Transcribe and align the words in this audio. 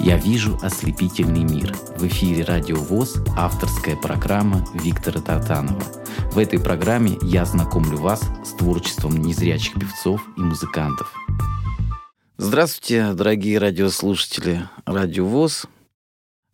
Я 0.00 0.16
вижу 0.16 0.56
ослепительный 0.62 1.42
мир. 1.42 1.74
В 1.96 2.06
эфире 2.06 2.44
Радио 2.44 2.76
ВОЗ 2.76 3.16
авторская 3.36 3.96
программа 3.96 4.64
Виктора 4.72 5.20
Татанова. 5.20 5.82
В 6.30 6.38
этой 6.38 6.60
программе 6.60 7.18
я 7.22 7.44
знакомлю 7.44 7.98
вас 7.98 8.22
с 8.44 8.52
творчеством 8.52 9.16
незрячих 9.16 9.74
певцов 9.74 10.22
и 10.36 10.40
музыкантов. 10.40 11.12
Здравствуйте, 12.36 13.12
дорогие 13.12 13.58
радиослушатели 13.58 14.68
Радио 14.86 15.26
ВОЗ. 15.26 15.66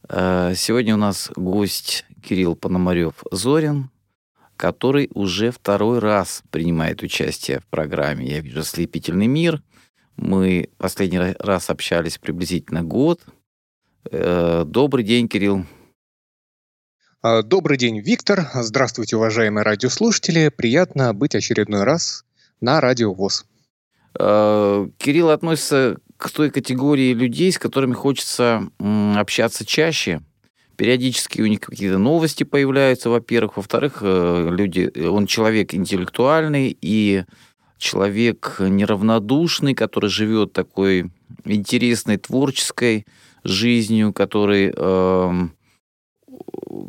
Э, 0.09 0.55
сегодня 0.57 0.95
у 0.95 0.99
нас 0.99 1.31
гость 1.37 2.07
Кирилл 2.27 2.57
Пономарев-Зорин, 2.57 3.91
который 4.57 5.11
уже 5.13 5.51
второй 5.51 5.99
раз 5.99 6.43
принимает 6.51 7.03
участие 7.03 7.61
в 7.61 7.67
программе 7.67 8.27
«Я 8.27 8.41
вижу 8.41 8.61
ослепительный 8.61 9.27
мир». 9.27 9.63
Мы 10.17 10.71
последний 10.79 11.19
раз 11.19 11.71
общались 11.71 12.19
приблизительно 12.19 12.83
год. 12.83 13.21
Э, 14.11 14.65
добрый 14.67 15.05
день, 15.05 15.29
Кирилл. 15.29 15.65
А, 17.23 17.43
добрый 17.43 17.77
день, 17.77 18.01
Виктор. 18.01 18.49
Здравствуйте, 18.55 19.17
уважаемые 19.17 19.65
радиослушатели. 19.65 20.49
Приятно 20.49 21.15
быть 21.15 21.35
очередной 21.35 21.85
раз 21.85 22.25
на 22.61 22.81
Радио 22.81 23.13
ВОЗ. 23.13 23.47
Э, 24.19 24.89
Кирилл 24.99 25.31
относится 25.31 25.99
к 26.17 26.31
той 26.31 26.51
категории 26.51 27.13
людей, 27.13 27.51
с 27.53 27.59
которыми 27.59 27.95
хочется 27.95 28.69
общаться 28.79 29.65
чаще– 29.65 30.21
Периодически 30.77 31.41
у 31.41 31.47
них 31.47 31.61
какие-то 31.61 31.99
новости 31.99 32.43
появляются, 32.43 33.09
во-первых. 33.09 33.57
Во-вторых, 33.57 33.99
э, 34.01 34.49
люди, 34.51 34.91
он 35.07 35.27
человек 35.27 35.73
интеллектуальный 35.75 36.77
и 36.81 37.25
человек 37.79 38.57
неравнодушный, 38.59 39.75
который 39.75 40.11
живет 40.11 40.53
такой 40.53 41.11
интересной 41.45 42.17
творческой 42.17 43.07
жизнью, 43.45 44.13
который 44.13 44.73
э, 44.75 45.49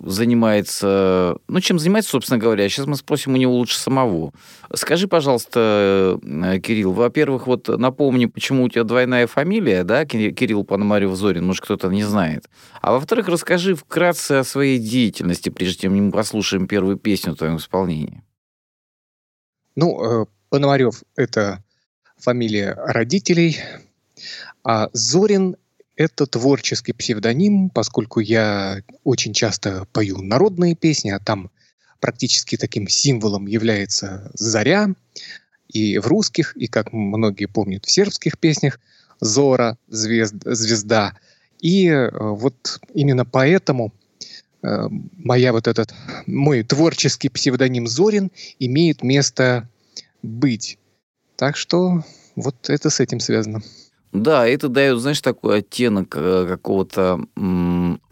занимается, 0.05 1.37
ну, 1.47 1.59
чем 1.59 1.79
занимается, 1.79 2.11
собственно 2.11 2.39
говоря. 2.39 2.67
Сейчас 2.69 2.85
мы 2.85 2.95
спросим 2.95 3.33
у 3.33 3.37
него 3.37 3.53
лучше 3.53 3.77
самого. 3.77 4.31
Скажи, 4.73 5.07
пожалуйста, 5.07 6.19
э, 6.23 6.59
Кирилл, 6.59 6.93
во-первых, 6.93 7.47
вот 7.47 7.67
напомни, 7.67 8.25
почему 8.25 8.63
у 8.63 8.69
тебя 8.69 8.83
двойная 8.83 9.27
фамилия, 9.27 9.83
да, 9.83 10.05
Кирилл 10.05 10.63
Пономарев 10.63 11.15
Зорин, 11.15 11.45
может, 11.45 11.63
кто-то 11.63 11.89
не 11.89 12.03
знает. 12.03 12.49
А 12.81 12.93
во-вторых, 12.93 13.27
расскажи 13.27 13.75
вкратце 13.75 14.33
о 14.33 14.43
своей 14.43 14.79
деятельности, 14.79 15.49
прежде 15.49 15.83
чем 15.83 16.05
мы 16.05 16.11
послушаем 16.11 16.67
первую 16.67 16.97
песню 16.97 17.33
в 17.33 17.37
твоем 17.37 17.57
исполнении. 17.57 18.23
Ну, 19.75 20.21
э, 20.23 20.25
Пономарев– 20.49 21.03
это 21.15 21.63
фамилия 22.17 22.73
родителей, 22.73 23.59
а 24.63 24.89
Зорин 24.93 25.57
это 25.95 26.25
творческий 26.25 26.93
псевдоним, 26.93 27.69
поскольку 27.69 28.19
я 28.19 28.81
очень 29.03 29.33
часто 29.33 29.87
пою 29.93 30.21
народные 30.21 30.75
песни, 30.75 31.09
а 31.09 31.19
там 31.19 31.51
практически 31.99 32.57
таким 32.57 32.87
символом 32.87 33.47
является 33.47 34.29
заря. 34.33 34.89
И 35.69 35.97
в 35.97 36.07
русских, 36.07 36.55
и, 36.55 36.67
как 36.67 36.93
многие 36.93 37.47
помнят, 37.47 37.85
в 37.85 37.91
сербских 37.91 38.37
песнях 38.37 38.79
Зора, 39.19 39.77
звезд, 39.87 40.35
звезда. 40.43 41.17
И 41.59 41.87
э, 41.87 42.09
вот 42.11 42.79
именно 42.93 43.25
поэтому 43.25 43.93
э, 44.61 44.87
моя 45.17 45.53
вот 45.53 45.67
этот, 45.67 45.93
мой 46.27 46.63
творческий 46.63 47.29
псевдоним 47.29 47.87
Зорин 47.87 48.31
имеет 48.59 49.03
место 49.03 49.69
быть. 50.25 50.77
Так 51.35 51.57
что 51.57 52.03
вот 52.35 52.69
это 52.69 52.89
с 52.89 52.99
этим 52.99 53.19
связано. 53.19 53.61
Да, 54.15 54.47
это 54.47 54.69
дает, 54.69 54.99
знаешь, 54.99 55.19
такой 55.19 55.59
оттенок 55.59 56.15
э, 56.15 56.45
какого-то 56.47 57.19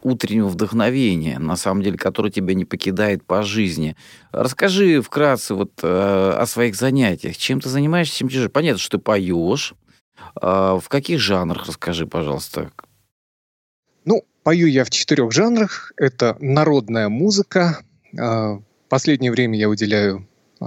утреннего 0.02 0.48
вдохновения, 0.48 1.38
на 1.38 1.56
самом 1.56 1.82
деле, 1.82 1.96
который 1.96 2.30
тебя 2.30 2.52
не 2.52 2.66
покидает 2.66 3.24
по 3.24 3.42
жизни. 3.42 3.96
Расскажи 4.30 5.00
вкратце 5.00 5.54
вот 5.54 5.72
э, 5.82 6.30
о 6.38 6.44
своих 6.46 6.76
занятиях. 6.76 7.38
Чем 7.38 7.62
ты 7.62 7.70
занимаешься, 7.70 8.18
чем 8.18 8.28
чужой? 8.28 8.50
Понятно, 8.50 8.78
что 8.78 8.98
ты 8.98 9.02
поешь. 9.02 9.74
Э, 10.42 10.78
в 10.78 10.88
каких 10.90 11.20
жанрах, 11.20 11.66
расскажи, 11.68 12.06
пожалуйста. 12.06 12.70
Ну, 14.04 14.24
пою 14.42 14.66
я 14.66 14.84
в 14.84 14.90
четырех 14.90 15.32
жанрах. 15.32 15.92
Это 15.96 16.36
народная 16.38 17.08
музыка. 17.08 17.82
Э, 18.12 18.58
последнее 18.90 19.32
время 19.32 19.58
я 19.58 19.70
уделяю 19.70 20.28
э, 20.60 20.64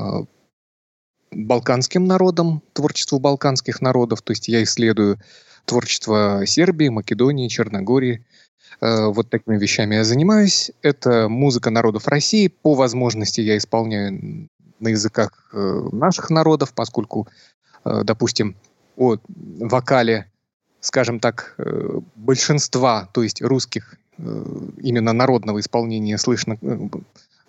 балканским 1.38 2.06
народам, 2.06 2.62
творчеству 2.74 3.20
балканских 3.20 3.82
народов. 3.82 4.22
То 4.22 4.32
есть 4.32 4.48
я 4.48 4.64
исследую 4.64 5.20
творчество 5.66 6.44
Сербии, 6.46 6.90
Македонии, 6.90 7.48
Черногории. 7.48 8.26
Э, 8.82 9.08
вот 9.08 9.30
такими 9.30 9.58
вещами 9.58 9.96
я 9.96 10.04
занимаюсь. 10.04 10.72
Это 10.82 11.30
музыка 11.30 11.70
народов 11.70 12.08
России. 12.08 12.48
По 12.48 12.74
возможности 12.74 13.42
я 13.42 13.58
исполняю 13.58 14.50
на 14.80 14.90
языках 14.90 15.50
э, 15.54 15.90
наших 15.92 16.30
народов, 16.30 16.74
поскольку, 16.74 17.28
э, 17.86 18.02
допустим, 18.04 18.56
о 18.96 19.18
вокале, 19.28 20.32
скажем 20.80 21.20
так, 21.20 21.56
большинства, 22.16 23.08
то 23.14 23.22
есть 23.22 23.44
русских, 23.44 23.96
именно 24.18 25.14
народного 25.14 25.60
исполнения 25.60 26.18
слышно 26.18 26.58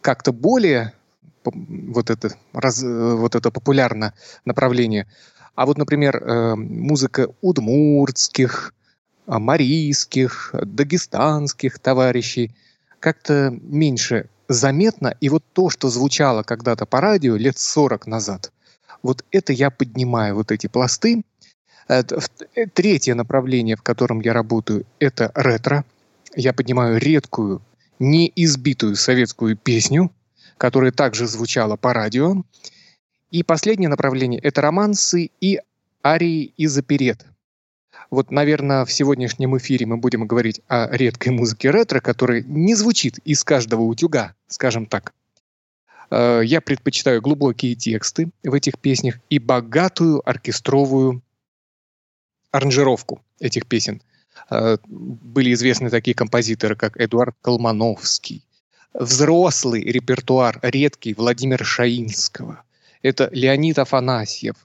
как-то 0.02 0.32
более 0.32 0.92
вот 1.44 2.10
это, 2.10 2.30
раз, 2.52 2.82
вот 2.82 3.34
это 3.34 3.50
популярное 3.50 4.14
направление. 4.44 5.06
А 5.54 5.66
вот, 5.66 5.76
например, 5.78 6.16
э, 6.16 6.54
музыка 6.54 7.28
удмуртских, 7.40 8.74
а, 9.26 9.38
марийских, 9.38 10.54
дагестанских 10.54 11.78
товарищей 11.78 12.54
как-то 13.00 13.50
меньше 13.60 14.30
заметно. 14.48 15.14
И 15.20 15.28
вот 15.28 15.44
то, 15.52 15.68
что 15.68 15.90
звучало 15.90 16.42
когда-то 16.42 16.86
по 16.86 17.00
радио 17.00 17.36
лет 17.36 17.58
40 17.58 18.06
назад, 18.06 18.52
вот 19.02 19.24
это 19.30 19.52
я 19.52 19.70
поднимаю, 19.70 20.34
вот 20.34 20.50
эти 20.50 20.66
пласты. 20.66 21.22
Э, 21.88 22.02
третье 22.72 23.14
направление, 23.14 23.76
в 23.76 23.82
котором 23.82 24.20
я 24.20 24.32
работаю, 24.32 24.86
это 24.98 25.30
ретро. 25.34 25.84
Я 26.34 26.52
поднимаю 26.52 26.98
редкую, 26.98 27.62
неизбитую 27.98 28.96
советскую 28.96 29.56
песню, 29.56 30.10
которая 30.58 30.92
также 30.92 31.26
звучала 31.26 31.76
по 31.76 31.94
радио. 31.94 32.42
И 33.30 33.42
последнее 33.42 33.88
направление– 33.88 34.40
это 34.42 34.60
романсы 34.60 35.30
и 35.40 35.60
арии 36.04 36.52
из 36.56 36.76
оперет. 36.76 37.24
Вот, 38.10 38.30
наверное, 38.30 38.84
в 38.84 38.92
сегодняшнем 38.92 39.56
эфире 39.58 39.86
мы 39.86 39.98
будем 39.98 40.26
говорить 40.26 40.62
о 40.66 40.88
редкой 40.90 41.32
музыке 41.32 41.70
ретро, 41.70 42.00
которая 42.00 42.42
не 42.42 42.74
звучит 42.74 43.18
из 43.18 43.44
каждого 43.44 43.82
утюга, 43.82 44.34
скажем 44.46 44.86
так. 44.86 45.12
Э, 46.10 46.40
я 46.42 46.60
предпочитаю 46.60 47.20
глубокие 47.20 47.74
тексты 47.74 48.30
в 48.42 48.54
этих 48.54 48.78
песнях 48.78 49.18
и 49.28 49.38
богатую 49.38 50.26
оркестровую 50.28 51.22
аранжировку 52.50 53.22
этих 53.40 53.66
песен. 53.66 54.00
Э, 54.50 54.78
были 54.86 55.52
известны 55.52 55.90
такие 55.90 56.14
композиторы, 56.14 56.76
как 56.76 56.98
Эдуард 56.98 57.36
Колмановский, 57.42 58.42
взрослый 58.94 59.82
репертуар, 59.82 60.58
редкий 60.62 61.14
Владимира 61.14 61.64
Шаинского. 61.64 62.62
Это 63.02 63.28
Леонид 63.32 63.78
Афанасьев. 63.78 64.56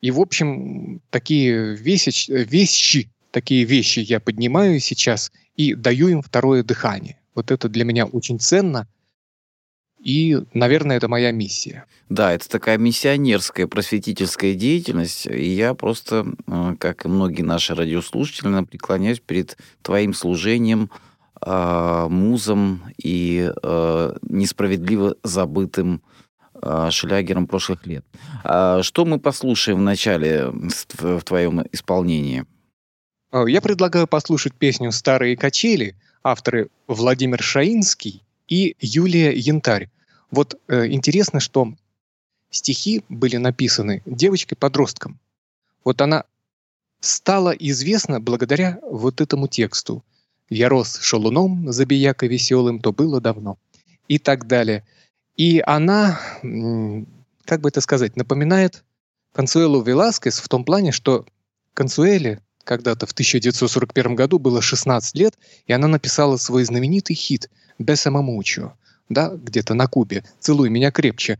И, 0.00 0.10
в 0.10 0.20
общем, 0.20 1.00
такие 1.10 1.74
вещи, 1.74 2.30
вещи, 2.30 3.10
такие 3.30 3.64
вещи 3.64 4.00
я 4.00 4.20
поднимаю 4.20 4.78
сейчас 4.80 5.32
и 5.56 5.74
даю 5.74 6.08
им 6.08 6.22
второе 6.22 6.62
дыхание. 6.62 7.18
Вот 7.34 7.50
это 7.50 7.68
для 7.68 7.84
меня 7.84 8.06
очень 8.06 8.38
ценно. 8.38 8.86
И, 9.98 10.38
наверное, 10.52 10.98
это 10.98 11.08
моя 11.08 11.32
миссия. 11.32 11.86
Да, 12.10 12.32
это 12.32 12.46
такая 12.48 12.76
миссионерская 12.76 13.66
просветительская 13.66 14.54
деятельность. 14.54 15.26
И 15.26 15.54
я 15.54 15.72
просто, 15.72 16.26
э, 16.46 16.74
как 16.78 17.06
и 17.06 17.08
многие 17.08 17.40
наши 17.40 17.74
радиослушатели, 17.74 18.64
преклоняюсь 18.66 19.20
перед 19.20 19.56
твоим 19.80 20.12
служением 20.12 20.90
э, 21.40 22.06
музом 22.08 22.82
и 22.96 23.50
э, 23.62 24.16
несправедливо 24.22 25.16
забытым 25.22 26.02
э, 26.54 26.88
шлягером 26.90 27.46
прошлых 27.46 27.86
лет. 27.86 28.04
А 28.44 28.82
что 28.82 29.04
мы 29.04 29.18
послушаем 29.18 29.78
в 29.78 29.82
начале 29.82 30.50
в, 30.50 31.22
твоем 31.22 31.64
исполнении? 31.72 32.44
А, 33.30 33.44
я 33.46 33.60
предлагаю 33.60 34.06
послушать 34.06 34.54
песню 34.54 34.92
«Старые 34.92 35.36
качели», 35.36 35.96
авторы 36.22 36.70
Владимир 36.88 37.42
Шаинский 37.42 38.22
и 38.48 38.76
Юлия 38.80 39.32
Янтарь. 39.32 39.90
Вот 40.30 40.58
э, 40.68 40.86
интересно, 40.86 41.38
что 41.38 41.74
стихи 42.50 43.04
были 43.08 43.36
написаны 43.36 44.02
девочкой-подростком. 44.06 45.20
Вот 45.84 46.00
она 46.00 46.24
стала 47.00 47.50
известна 47.50 48.20
благодаря 48.20 48.78
вот 48.82 49.20
этому 49.20 49.48
тексту. 49.48 50.02
Я 50.48 50.68
рос 50.68 50.98
шалуном, 51.00 51.72
забияка 51.72 52.26
веселым, 52.26 52.80
то 52.80 52.92
было 52.92 53.20
давно. 53.20 53.58
И 54.08 54.18
так 54.18 54.46
далее. 54.46 54.84
И 55.36 55.62
она, 55.66 56.20
как 57.44 57.60
бы 57.60 57.68
это 57.68 57.80
сказать, 57.80 58.16
напоминает 58.16 58.84
Консуэлу 59.32 59.82
Веласкес 59.82 60.38
в 60.38 60.48
том 60.48 60.64
плане, 60.64 60.92
что 60.92 61.26
Консуэле 61.74 62.40
когда-то 62.64 63.06
в 63.06 63.12
1941 63.12 64.14
году 64.14 64.38
было 64.38 64.62
16 64.62 65.14
лет, 65.16 65.34
и 65.66 65.72
она 65.72 65.88
написала 65.88 66.36
свой 66.36 66.64
знаменитый 66.64 67.14
хит 67.14 67.50
«Бесама 67.78 68.22
мучу», 68.22 68.72
да, 69.08 69.28
где-то 69.30 69.74
на 69.74 69.86
Кубе, 69.86 70.24
«Целуй 70.40 70.70
меня 70.70 70.90
крепче». 70.90 71.38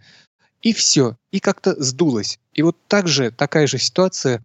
И 0.63 0.73
все, 0.73 1.17
и 1.31 1.41
как-то 1.41 1.81
сдулось. 1.83 2.39
И 2.55 2.63
вот 2.63 2.77
так 2.89 3.07
же, 3.07 3.31
такая 3.31 3.67
же 3.67 3.79
ситуация 3.79 4.43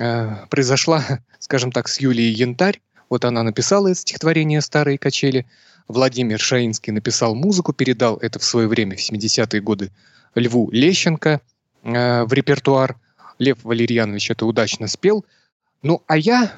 э, 0.00 0.46
произошла, 0.48 1.04
скажем 1.38 1.70
так, 1.70 1.88
с 1.88 2.00
Юлией 2.00 2.32
Янтарь. 2.32 2.80
Вот 3.10 3.24
она 3.24 3.42
написала 3.42 3.88
это 3.88 4.00
стихотворение 4.00 4.60
«Старые 4.60 4.96
качели», 4.96 5.46
Владимир 5.90 6.38
Шаинский 6.38 6.92
написал 6.92 7.34
музыку, 7.34 7.72
передал 7.72 8.16
это 8.18 8.38
в 8.38 8.44
свое 8.44 8.68
время, 8.68 8.96
в 8.96 9.00
70-е 9.00 9.60
годы, 9.60 9.90
Льву 10.36 10.70
Лещенко 10.70 11.40
э, 11.82 12.24
в 12.24 12.32
репертуар. 12.32 12.96
Лев 13.40 13.58
Валерьянович 13.64 14.30
это 14.30 14.46
удачно 14.46 14.86
спел. 14.86 15.24
Ну, 15.82 16.02
а 16.06 16.16
я 16.16 16.52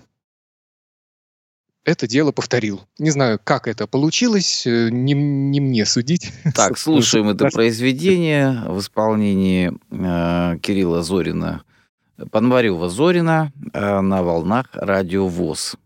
это 1.84 2.06
дело 2.06 2.32
повторил. 2.32 2.82
Не 2.98 3.10
знаю, 3.10 3.40
как 3.42 3.66
это 3.66 3.86
получилось, 3.86 4.66
э, 4.66 4.90
не, 4.90 5.14
не 5.14 5.60
мне 5.60 5.86
судить. 5.86 6.32
Так, 6.54 6.76
слушаем 6.78 7.28
это 7.28 7.48
произведение 7.48 8.64
в 8.66 8.80
исполнении 8.80 9.72
э, 9.90 10.58
Кирилла 10.58 11.02
Зорина, 11.02 11.62
Панварева 12.30 12.90
Зорина 12.90 13.52
э, 13.72 14.00
на 14.00 14.22
волнах 14.22 14.68
радио 14.74 15.26
ВОЗ. 15.26 15.76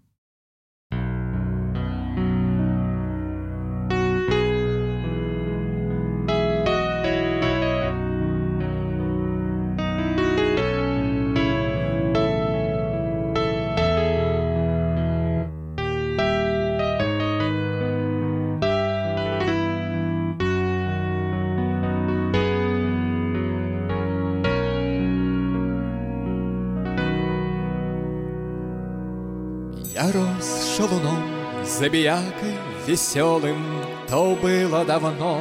Забиякой 31.87 32.56
веселым, 32.85 33.62
то 34.09 34.35
было 34.35 34.85
давно. 34.85 35.41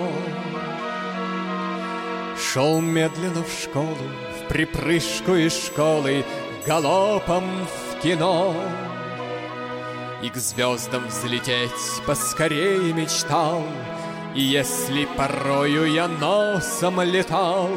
Шел 2.38 2.82
медленно 2.82 3.44
в 3.44 3.64
школу, 3.64 3.98
в 4.38 4.48
припрыжку 4.48 5.34
из 5.34 5.58
школы, 5.66 6.24
галопом 6.68 7.46
в 7.66 8.02
кино. 8.04 8.54
И 10.22 10.30
к 10.30 10.36
звездам 10.36 11.08
взлететь 11.08 11.72
поскорее 12.06 12.94
мечтал, 12.94 13.64
И 14.36 14.42
если 14.42 15.08
порою 15.18 15.86
я 15.86 16.08
носом 16.08 17.02
летал, 17.02 17.70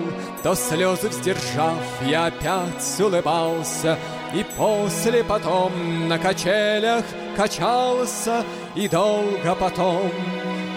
То 0.42 0.54
слезы 0.54 1.10
сдержав, 1.10 1.82
я 2.04 2.26
опять 2.26 3.00
улыбался— 3.00 3.98
и 4.34 4.44
после 4.56 5.24
потом 5.24 6.08
на 6.08 6.18
качелях 6.18 7.04
качался 7.36 8.44
И 8.74 8.88
долго 8.88 9.54
потом, 9.54 10.10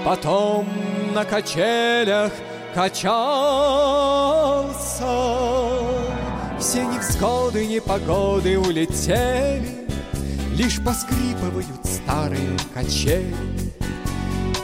потом 0.06 0.68
на 1.14 1.26
качелях 1.26 2.32
качался. 2.74 3.12
Все 6.60 6.86
невзгоды, 6.86 7.66
непогоды 7.66 8.58
улетели 8.58 9.88
Лишь 10.56 10.82
поскрипывают 10.84 11.84
старые 11.84 12.58
качели. 12.74 13.36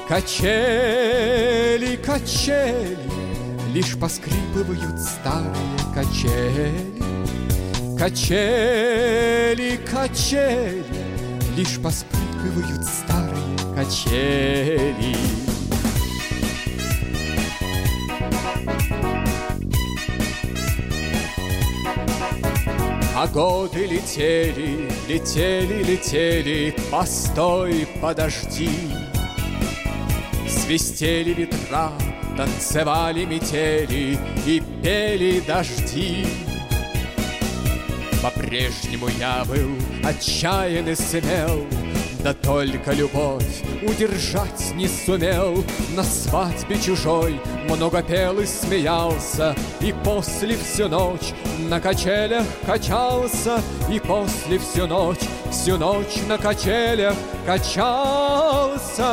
Качели, 0.08 1.98
качели 1.98 2.98
Лишь 3.74 3.98
поскрипывают 4.00 5.02
старые 5.02 5.56
качели 5.94 6.97
Качели, 7.98 9.80
качели, 9.90 10.84
лишь 11.56 11.80
поспрыгивают 11.82 12.86
старые 12.86 13.58
качели. 13.76 15.16
А 23.16 23.26
годы 23.26 23.88
летели, 23.88 24.88
летели, 25.10 25.82
летели, 25.82 26.76
постой, 26.92 27.88
подожди. 28.00 28.70
Свистели 30.48 31.34
ветра, 31.34 31.92
танцевали 32.38 33.26
метели 33.26 34.20
и 34.46 34.62
пели 34.84 35.40
дожди. 35.40 36.28
По-прежнему 38.28 39.08
я 39.08 39.46
был 39.46 39.78
отчаян 40.04 40.86
и 40.90 40.96
смел, 40.96 41.66
Да 42.22 42.34
только 42.34 42.92
любовь 42.92 43.64
удержать 43.82 44.74
не 44.76 44.86
сумел. 44.90 45.64
На 45.96 46.04
свадьбе 46.04 46.78
чужой 46.78 47.40
много 47.70 48.04
пел 48.04 48.38
и 48.42 48.46
смеялся, 48.46 49.56
И 49.80 49.96
после 50.04 50.58
всю 50.58 50.90
ночь 50.90 51.34
на 51.70 51.80
качелях 51.80 52.44
качался, 52.66 53.62
И 53.90 53.98
после 53.98 54.60
всю 54.60 54.88
ночь, 54.88 55.24
всю 55.50 55.78
ночь 55.78 56.18
на 56.28 56.38
качелях 56.38 57.16
качался. 57.46 59.08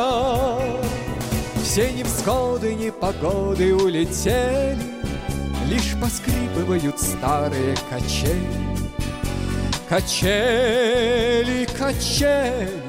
Все 1.62 1.92
невзгоды, 1.92 2.74
непогоды 2.74 3.76
улетели, 3.76 4.76
Лишь 5.68 5.94
поскрипывают 6.00 6.98
старые 6.98 7.76
качели. 7.88 8.63
Качели, 9.94 11.68
качели, 11.78 12.82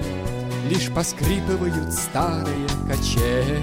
лишь 0.67 0.91
поскрипывают 0.91 1.93
старые 1.93 2.67
качели. 2.87 3.61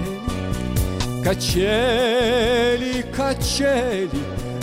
Качели, 1.21 3.01
качели, 3.13 4.09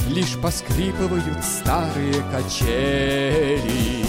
лишь 0.09 0.41
поскрипывают 0.41 1.44
старые 1.44 2.25
качели. 2.32 4.03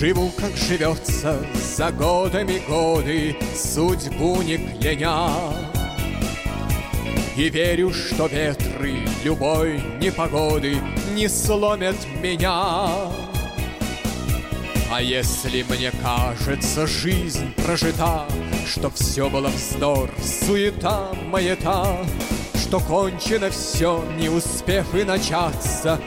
Живу, 0.00 0.32
как 0.36 0.56
живется, 0.56 1.46
за 1.76 1.92
годами 1.92 2.60
годы, 2.68 3.36
Судьбу 3.54 4.42
не 4.42 4.58
кляня. 4.58 5.67
И 7.38 7.48
верю, 7.50 7.92
что 7.94 8.26
ветры 8.26 8.96
любой 9.22 9.80
непогоды 10.00 10.78
Не 11.12 11.28
сломят 11.28 11.94
меня. 12.20 12.88
А 14.90 15.00
если 15.00 15.62
мне 15.62 15.92
кажется, 16.02 16.88
жизнь 16.88 17.54
прожита, 17.64 18.26
Что 18.66 18.90
все 18.90 19.30
было 19.30 19.46
вздор, 19.46 20.10
суета, 20.20 21.10
маята, 21.26 22.04
Что 22.56 22.80
кончено 22.80 23.50
все, 23.50 24.04
не 24.18 24.28
успев 24.28 24.92
и 24.96 25.04
начаться, 25.04 26.00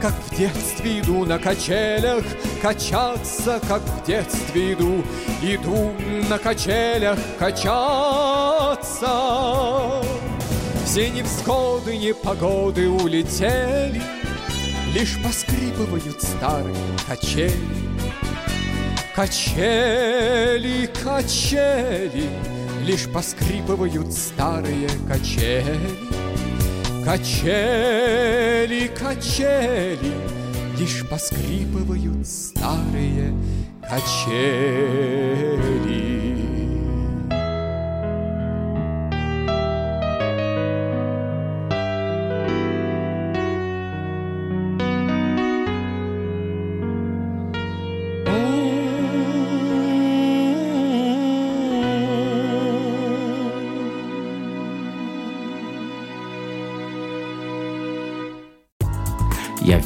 как 0.00 0.12
в 0.12 0.36
детстве 0.36 1.00
иду 1.00 1.24
на 1.24 1.40
качелях 1.40 2.22
Качаться, 2.62 3.60
как 3.66 3.82
в 3.82 4.04
детстве 4.06 4.74
иду 4.74 5.02
Иду 5.42 5.92
на 6.28 6.38
качелях 6.38 7.18
качаться 7.40 8.76
все 10.96 11.10
невзгоды, 11.10 11.98
непогоды 11.98 12.88
улетели, 12.88 14.00
Лишь 14.94 15.22
поскрипывают 15.22 16.22
старые 16.22 16.74
качели. 17.06 17.52
Качели, 19.14 20.86
качели, 21.04 22.30
Лишь 22.82 23.12
поскрипывают 23.12 24.10
старые 24.10 24.88
качели. 25.06 25.90
Качели, 27.04 28.86
качели, 28.98 30.14
Лишь 30.78 31.06
поскрипывают 31.06 32.26
старые 32.26 33.34
качели. 33.82 34.96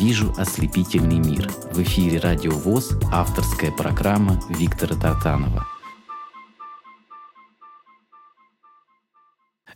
Вижу 0.00 0.32
ослепительный 0.38 1.18
мир. 1.18 1.46
В 1.72 1.82
эфире 1.82 2.18
Радио 2.20 2.52
ВОЗ 2.52 2.92
авторская 3.12 3.70
программа 3.70 4.40
Виктора 4.48 4.96
Татанова. 4.96 5.66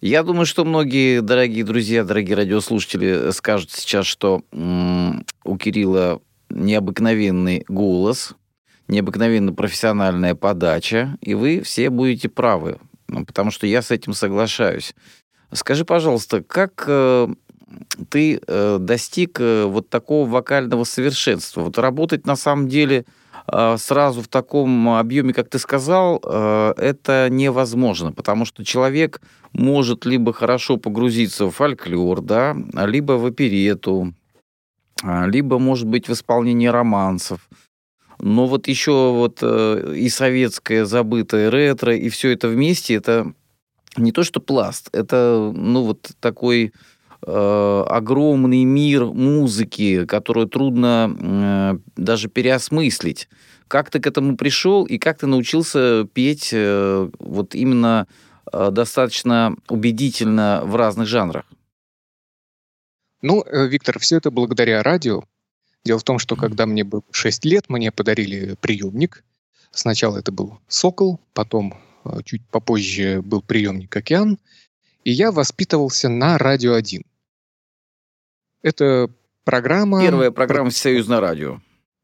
Я 0.01 0.23
думаю, 0.23 0.47
что 0.47 0.65
многие 0.65 1.21
дорогие 1.21 1.63
друзья, 1.63 2.05
дорогие 2.05 2.37
радиослушатели 2.37 3.31
скажут 3.33 3.71
сейчас, 3.71 4.07
что 4.07 4.43
м- 4.53 5.27
у 5.45 5.59
Кирилла 5.59 6.23
необыкновенный 6.49 7.65
голос, 7.69 8.33
необыкновенно 8.89 9.53
профессиональная 9.53 10.35
подача, 10.35 11.17
и 11.21 11.35
вы 11.35 11.61
все 11.61 11.91
будете 11.91 12.31
правы, 12.31 12.79
потому 13.27 13.51
что 13.51 13.67
я 13.67 13.83
с 13.83 13.91
этим 13.91 14.15
соглашаюсь. 14.15 14.95
Скажи, 15.53 15.85
пожалуйста, 15.85 16.43
как 16.43 16.85
э, 16.87 17.29
ты 18.09 18.41
э, 18.47 18.79
достиг 18.81 19.41
э, 19.41 19.65
вот 19.65 19.89
такого 19.89 20.29
вокального 20.29 20.85
совершенства? 20.85 21.63
Вот 21.63 21.79
работать 21.79 22.27
на 22.27 22.37
самом 22.37 22.69
деле 22.69 23.05
э, 23.47 23.77
сразу 23.79 24.23
в 24.23 24.29
таком 24.29 24.91
объеме, 24.91 25.33
как 25.33 25.49
ты 25.49 25.59
сказал, 25.59 26.21
э, 26.23 26.75
это 26.77 27.29
невозможно, 27.31 28.13
потому 28.13 28.45
что 28.45 28.65
человек 28.65 29.21
может 29.53 30.05
либо 30.05 30.33
хорошо 30.33 30.77
погрузиться 30.77 31.47
в 31.47 31.51
фольклор, 31.51 32.21
да, 32.21 32.57
либо 32.87 33.13
в 33.13 33.27
оперету, 33.27 34.15
а, 35.03 35.27
либо, 35.27 35.59
может 35.59 35.87
быть, 35.87 36.09
в 36.09 36.13
исполнении 36.13 36.67
романсов. 36.67 37.49
Но 38.21 38.47
вот 38.47 38.69
еще 38.69 39.13
вот 39.13 39.39
э, 39.43 39.95
и 39.97 40.09
советское 40.09 40.85
забытое 40.85 41.51
ретро, 41.51 41.95
и 41.95 42.09
все 42.09 42.31
это 42.31 42.49
вместе, 42.49 42.95
это 42.95 43.33
не 43.97 44.13
то 44.13 44.23
что 44.23 44.41
пласт, 44.41 44.89
это, 44.93 45.53
ну, 45.55 45.83
вот 45.83 46.11
такой 46.21 46.73
э, 47.27 47.85
огромный 47.89 48.65
мир 48.65 49.07
музыки, 49.07 50.07
которую 50.07 50.47
трудно 50.49 51.17
э, 51.19 51.79
даже 51.97 52.29
переосмыслить. 52.29 53.29
Как 53.69 53.91
ты 53.91 54.01
к 54.01 54.07
этому 54.07 54.37
пришел 54.37 54.85
и 54.85 54.99
как 54.99 55.19
ты 55.19 55.27
научился 55.27 56.05
петь 56.13 56.51
э, 56.53 57.11
вот 57.19 57.55
именно 57.55 58.07
э, 58.53 58.71
достаточно 58.71 59.57
убедительно 59.69 60.63
в 60.65 60.77
разных 60.77 61.09
жанрах? 61.09 61.45
Ну, 63.23 63.43
э, 63.43 63.67
Виктор, 63.67 63.99
все 63.99 64.19
это 64.19 64.31
благодаря 64.31 64.83
радио. 64.83 65.25
Дело 65.85 65.99
в 65.99 66.05
том, 66.05 66.19
что 66.19 66.37
когда 66.37 66.67
мне 66.67 66.85
было 66.85 67.03
6 67.11 67.45
лет, 67.47 67.69
мне 67.69 67.91
подарили 67.91 68.55
приемник. 68.61 69.25
Сначала 69.71 70.19
это 70.19 70.31
был 70.31 70.59
«Сокол», 70.69 71.21
потом 71.33 71.75
э, 72.05 72.19
чуть 72.25 72.47
попозже 72.49 73.23
был 73.23 73.43
приемник 73.43 73.97
«Океан», 73.97 74.39
и 75.05 75.11
я 75.11 75.33
воспитывался 75.33 76.09
на 76.09 76.39
«Радио 76.39 76.79
1». 76.79 77.03
Это 78.65 79.11
программа... 79.45 80.01
Первая 80.01 80.31
программа 80.31 80.71
«Всесоюзное 80.71 81.21
радио». 81.21 81.61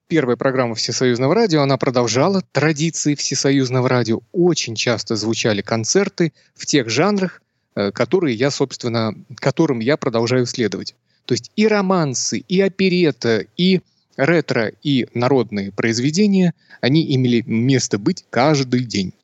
Первая 0.09 0.37
программа 0.37 0.75
«Всесоюзного 0.75 1.35
радио», 1.35 1.62
она 1.62 1.79
продолжала 1.79 2.43
традиции 2.52 3.14
«Всесоюзного 3.14 3.88
радио». 3.88 4.21
Очень 4.33 4.75
часто 4.75 5.17
звучали 5.17 5.62
концерты 5.62 6.35
в 6.55 6.67
тех 6.67 6.90
жанрах, 6.90 7.40
э, 7.76 7.93
которые 7.93 8.37
я, 8.37 8.50
собственно, 8.50 9.14
которым 9.37 9.79
я 9.79 9.97
продолжаю 9.97 10.45
следовать. 10.45 10.95
То 11.25 11.33
есть 11.33 11.50
и 11.57 11.67
романсы, 11.67 12.45
и 12.47 12.61
оперета, 12.61 13.43
и 13.57 13.81
ретро, 14.19 14.71
и 14.83 15.07
народные 15.14 15.73
произведения, 15.73 16.52
они 16.83 17.14
имели 17.14 17.43
место 17.47 17.99
быть 17.99 18.26
каждый 18.29 18.85
день. 18.85 19.14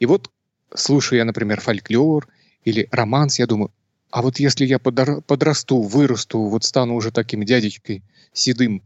И 0.00 0.06
вот, 0.06 0.28
слушая 0.74 1.20
я, 1.20 1.24
например, 1.24 1.60
фольклор 1.60 2.26
или 2.64 2.88
романс, 2.90 3.38
я 3.38 3.46
думаю, 3.46 3.70
а 4.14 4.22
вот 4.22 4.38
если 4.38 4.64
я 4.64 4.78
подрасту, 4.78 5.82
вырасту, 5.82 6.42
вот 6.42 6.62
стану 6.62 6.94
уже 6.94 7.10
таким 7.10 7.42
дядечкой 7.42 8.04
седым 8.32 8.80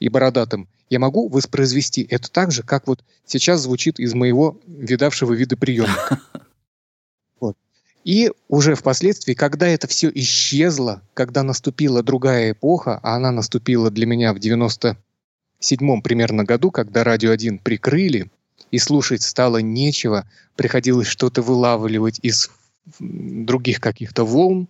и 0.00 0.08
бородатым, 0.08 0.66
я 0.90 0.98
могу 0.98 1.28
воспроизвести 1.28 2.04
это 2.10 2.28
так 2.28 2.50
же, 2.50 2.64
как 2.64 2.88
вот 2.88 3.04
сейчас 3.24 3.60
звучит 3.60 4.00
из 4.00 4.12
моего 4.14 4.60
видавшего 4.66 5.34
вида 5.34 5.56
приемника. 5.56 6.20
Вот. 7.38 7.56
И 8.02 8.32
уже 8.48 8.74
впоследствии, 8.74 9.34
когда 9.34 9.68
это 9.68 9.86
все 9.86 10.10
исчезло, 10.12 11.00
когда 11.14 11.44
наступила 11.44 12.02
другая 12.02 12.50
эпоха, 12.50 12.98
а 13.04 13.14
она 13.14 13.30
наступила 13.30 13.88
для 13.88 14.06
меня 14.06 14.34
в 14.34 14.38
97-м 14.38 16.02
примерно 16.02 16.42
году, 16.42 16.72
когда 16.72 17.04
«Радио 17.04 17.32
1» 17.32 17.60
прикрыли, 17.62 18.32
и 18.72 18.78
слушать 18.78 19.22
стало 19.22 19.58
нечего, 19.58 20.28
приходилось 20.56 21.06
что-то 21.06 21.40
вылавливать 21.40 22.18
из 22.22 22.50
других 22.98 23.80
каких-то 23.80 24.24
волн. 24.24 24.68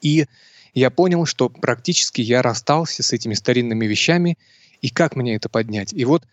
И 0.00 0.26
я 0.74 0.90
понял, 0.90 1.26
что 1.26 1.48
практически 1.48 2.20
я 2.20 2.42
расстался 2.42 3.02
с 3.02 3.12
этими 3.12 3.34
старинными 3.34 3.86
вещами, 3.86 4.38
и 4.80 4.88
как 4.88 5.16
мне 5.16 5.36
это 5.36 5.48
поднять. 5.48 5.92
И 5.92 6.04
вот 6.04 6.24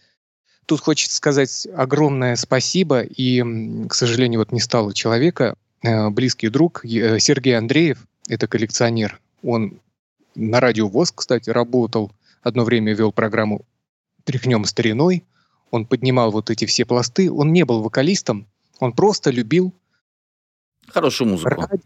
тут 0.66 0.82
хочется 0.82 1.16
сказать 1.16 1.68
огромное 1.76 2.36
спасибо, 2.36 3.02
и, 3.02 3.44
к 3.88 3.94
сожалению, 3.94 4.40
вот 4.40 4.52
не 4.52 4.60
стало 4.60 4.94
человека, 4.94 5.56
э, 5.82 6.10
близкий 6.10 6.50
друг 6.50 6.84
э, 6.86 7.20
Сергей 7.20 7.58
Андреев, 7.58 8.06
это 8.28 8.48
коллекционер, 8.48 9.20
он 9.44 9.80
на 10.36 10.60
радио 10.60 10.88
ВОЗ, 10.88 11.12
кстати, 11.12 11.50
работал, 11.50 12.12
одно 12.42 12.64
время 12.64 12.94
вел 12.94 13.12
программу 13.12 13.66
«Тряхнем 14.24 14.66
стариной», 14.66 15.26
он 15.72 15.86
поднимал 15.86 16.32
вот 16.32 16.50
эти 16.50 16.66
все 16.66 16.86
пласты, 16.86 17.32
он 17.32 17.54
не 17.54 17.66
был 17.66 17.82
вокалистом, 17.82 18.48
он 18.80 18.94
просто 18.94 19.30
любил 19.30 19.74
Хорошую 20.92 21.30
музыку. 21.30 21.50
Ради, 21.50 21.82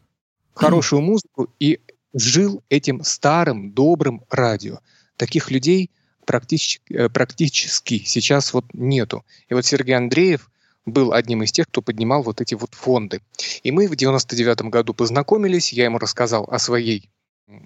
хорошую 0.54 1.02
музыку 1.02 1.50
и 1.60 1.80
жил 2.14 2.64
этим 2.70 3.04
старым, 3.04 3.72
добрым 3.72 4.24
радио. 4.30 4.80
Таких 5.18 5.52
людей 5.52 5.92
практически, 6.26 6.94
э, 6.94 7.10
практически 7.10 8.02
сейчас 8.06 8.54
вот 8.54 8.66
нету. 8.74 9.26
И 9.50 9.54
вот 9.54 9.66
Сергей 9.66 9.96
Андреев 9.96 10.50
был 10.86 11.14
одним 11.14 11.44
из 11.44 11.52
тех, 11.52 11.68
кто 11.68 11.82
поднимал 11.82 12.24
вот 12.24 12.42
эти 12.42 12.56
вот 12.56 12.74
фонды. 12.74 13.22
И 13.64 13.72
мы 13.72 13.88
в 13.88 13.96
99 13.96 14.70
году 14.70 14.94
познакомились, 14.94 15.74
я 15.74 15.86
ему 15.86 15.98
рассказал 15.98 16.48
о 16.50 16.60
своей 16.60 17.10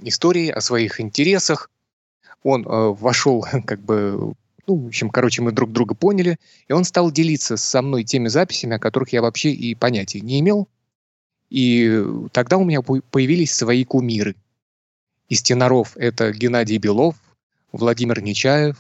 истории, 0.01 0.49
о 0.49 0.61
своих 0.61 1.01
интересах. 1.01 1.69
Он 2.43 2.65
э, 2.65 2.67
вошел 2.67 3.45
как 3.65 3.81
бы 3.81 4.33
ну, 4.67 4.75
в 4.75 4.87
общем, 4.87 5.09
короче, 5.09 5.41
мы 5.41 5.53
друг 5.53 5.71
друга 5.71 5.95
поняли, 5.95 6.37
и 6.67 6.73
он 6.73 6.83
стал 6.83 7.09
делиться 7.09 7.55
со 7.55 7.81
мной 7.81 8.03
теми 8.03 8.27
записями, 8.27 8.75
о 8.75 8.79
которых 8.79 9.13
я 9.13 9.21
вообще 9.21 9.51
и 9.51 9.75
понятия 9.75 10.19
не 10.19 10.41
имел. 10.41 10.67
И 11.49 12.03
тогда 12.31 12.57
у 12.57 12.65
меня 12.65 12.81
появились 12.81 13.53
свои 13.53 13.85
кумиры. 13.85 14.35
Из 15.29 15.41
теноров 15.41 15.95
это 15.97 16.31
Геннадий 16.31 16.77
Белов, 16.77 17.15
Владимир 17.71 18.21
Нечаев. 18.21 18.77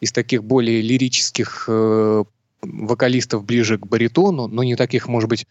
Из 0.00 0.12
таких 0.12 0.42
более 0.42 0.82
лирических 0.82 1.66
э, 1.68 2.24
вокалистов 2.60 3.44
ближе 3.44 3.78
к 3.78 3.86
баритону, 3.86 4.48
но 4.48 4.64
не 4.64 4.74
таких, 4.74 5.06
может 5.06 5.30
быть, 5.30 5.46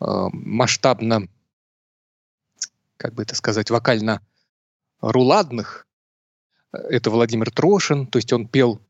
э, 0.00 0.28
масштабно, 0.32 1.28
как 2.96 3.12
бы 3.14 3.22
это 3.22 3.34
сказать, 3.34 3.70
вокально-руладных. 3.70 5.86
Это 6.72 7.10
Владимир 7.10 7.50
Трошин, 7.50 8.06
то 8.06 8.16
есть 8.16 8.32
он 8.32 8.48
пел, 8.48 8.80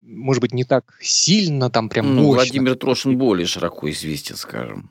может 0.00 0.40
быть, 0.40 0.54
не 0.54 0.64
так 0.64 0.96
сильно, 1.02 1.68
там 1.68 1.90
прям 1.90 2.16
ну, 2.16 2.22
мощно. 2.22 2.36
Владимир 2.36 2.76
Трошин 2.76 3.18
более 3.18 3.46
широко 3.46 3.90
известен, 3.90 4.36
скажем. 4.36 4.90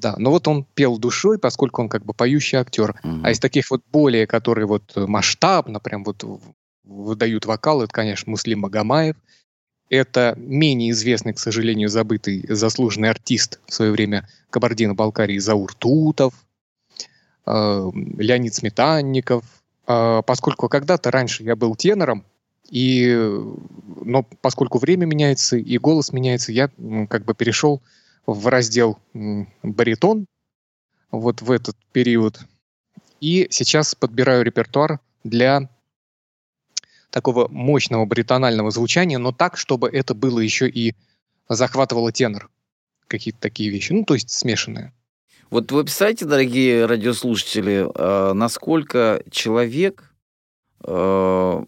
Да, 0.00 0.14
но 0.16 0.30
вот 0.30 0.48
он 0.48 0.64
пел 0.74 0.98
душой, 0.98 1.38
поскольку 1.38 1.82
он 1.82 1.88
как 1.88 2.04
бы 2.04 2.14
поющий 2.14 2.58
актер. 2.58 2.98
Mm-hmm. 3.02 3.20
А 3.22 3.30
из 3.30 3.38
таких 3.38 3.70
вот 3.70 3.82
более, 3.92 4.26
которые 4.26 4.66
вот 4.66 4.96
масштабно 4.96 5.78
прям 5.78 6.04
вот 6.04 6.24
выдают 6.84 7.44
вокал, 7.46 7.82
это, 7.82 7.92
конечно, 7.92 8.30
Муслим 8.30 8.60
Магомаев. 8.60 9.16
Это 9.90 10.34
менее 10.38 10.92
известный, 10.92 11.34
к 11.34 11.38
сожалению, 11.38 11.88
забытый 11.88 12.46
заслуженный 12.48 13.10
артист 13.10 13.60
в 13.66 13.74
свое 13.74 13.90
время 13.90 14.28
Кабардино-Балкарии 14.50 15.38
Заур 15.38 15.74
Тутов, 15.74 16.32
э, 17.46 17.90
Леонид 18.18 18.54
Сметанников. 18.54 19.44
Э, 19.86 20.22
поскольку 20.24 20.68
когда-то 20.68 21.10
раньше 21.10 21.42
я 21.42 21.56
был 21.56 21.74
тенором, 21.74 22.24
и, 22.70 23.12
но 24.04 24.22
поскольку 24.40 24.78
время 24.78 25.06
меняется 25.06 25.56
и 25.56 25.76
голос 25.76 26.12
меняется, 26.12 26.52
я 26.52 26.70
как 27.08 27.24
бы 27.24 27.34
перешел 27.34 27.82
в 28.32 28.46
раздел 28.46 28.98
баритон 29.62 30.26
вот 31.10 31.42
в 31.42 31.50
этот 31.50 31.76
период. 31.92 32.40
И 33.20 33.48
сейчас 33.50 33.94
подбираю 33.94 34.44
репертуар 34.44 35.00
для 35.24 35.68
такого 37.10 37.48
мощного 37.48 38.06
баритонального 38.06 38.70
звучания, 38.70 39.18
но 39.18 39.32
так, 39.32 39.56
чтобы 39.56 39.88
это 39.88 40.14
было 40.14 40.38
еще 40.40 40.68
и 40.68 40.94
захватывало 41.48 42.12
тенор. 42.12 42.50
Какие-то 43.08 43.40
такие 43.40 43.70
вещи. 43.70 43.92
Ну, 43.92 44.04
то 44.04 44.14
есть 44.14 44.30
смешанные. 44.30 44.92
Вот 45.50 45.72
вы 45.72 45.82
представляете, 45.82 46.26
дорогие 46.26 46.86
радиослушатели, 46.86 47.88
э, 47.92 48.32
насколько 48.34 49.20
человек 49.32 50.14
э, 50.84 51.64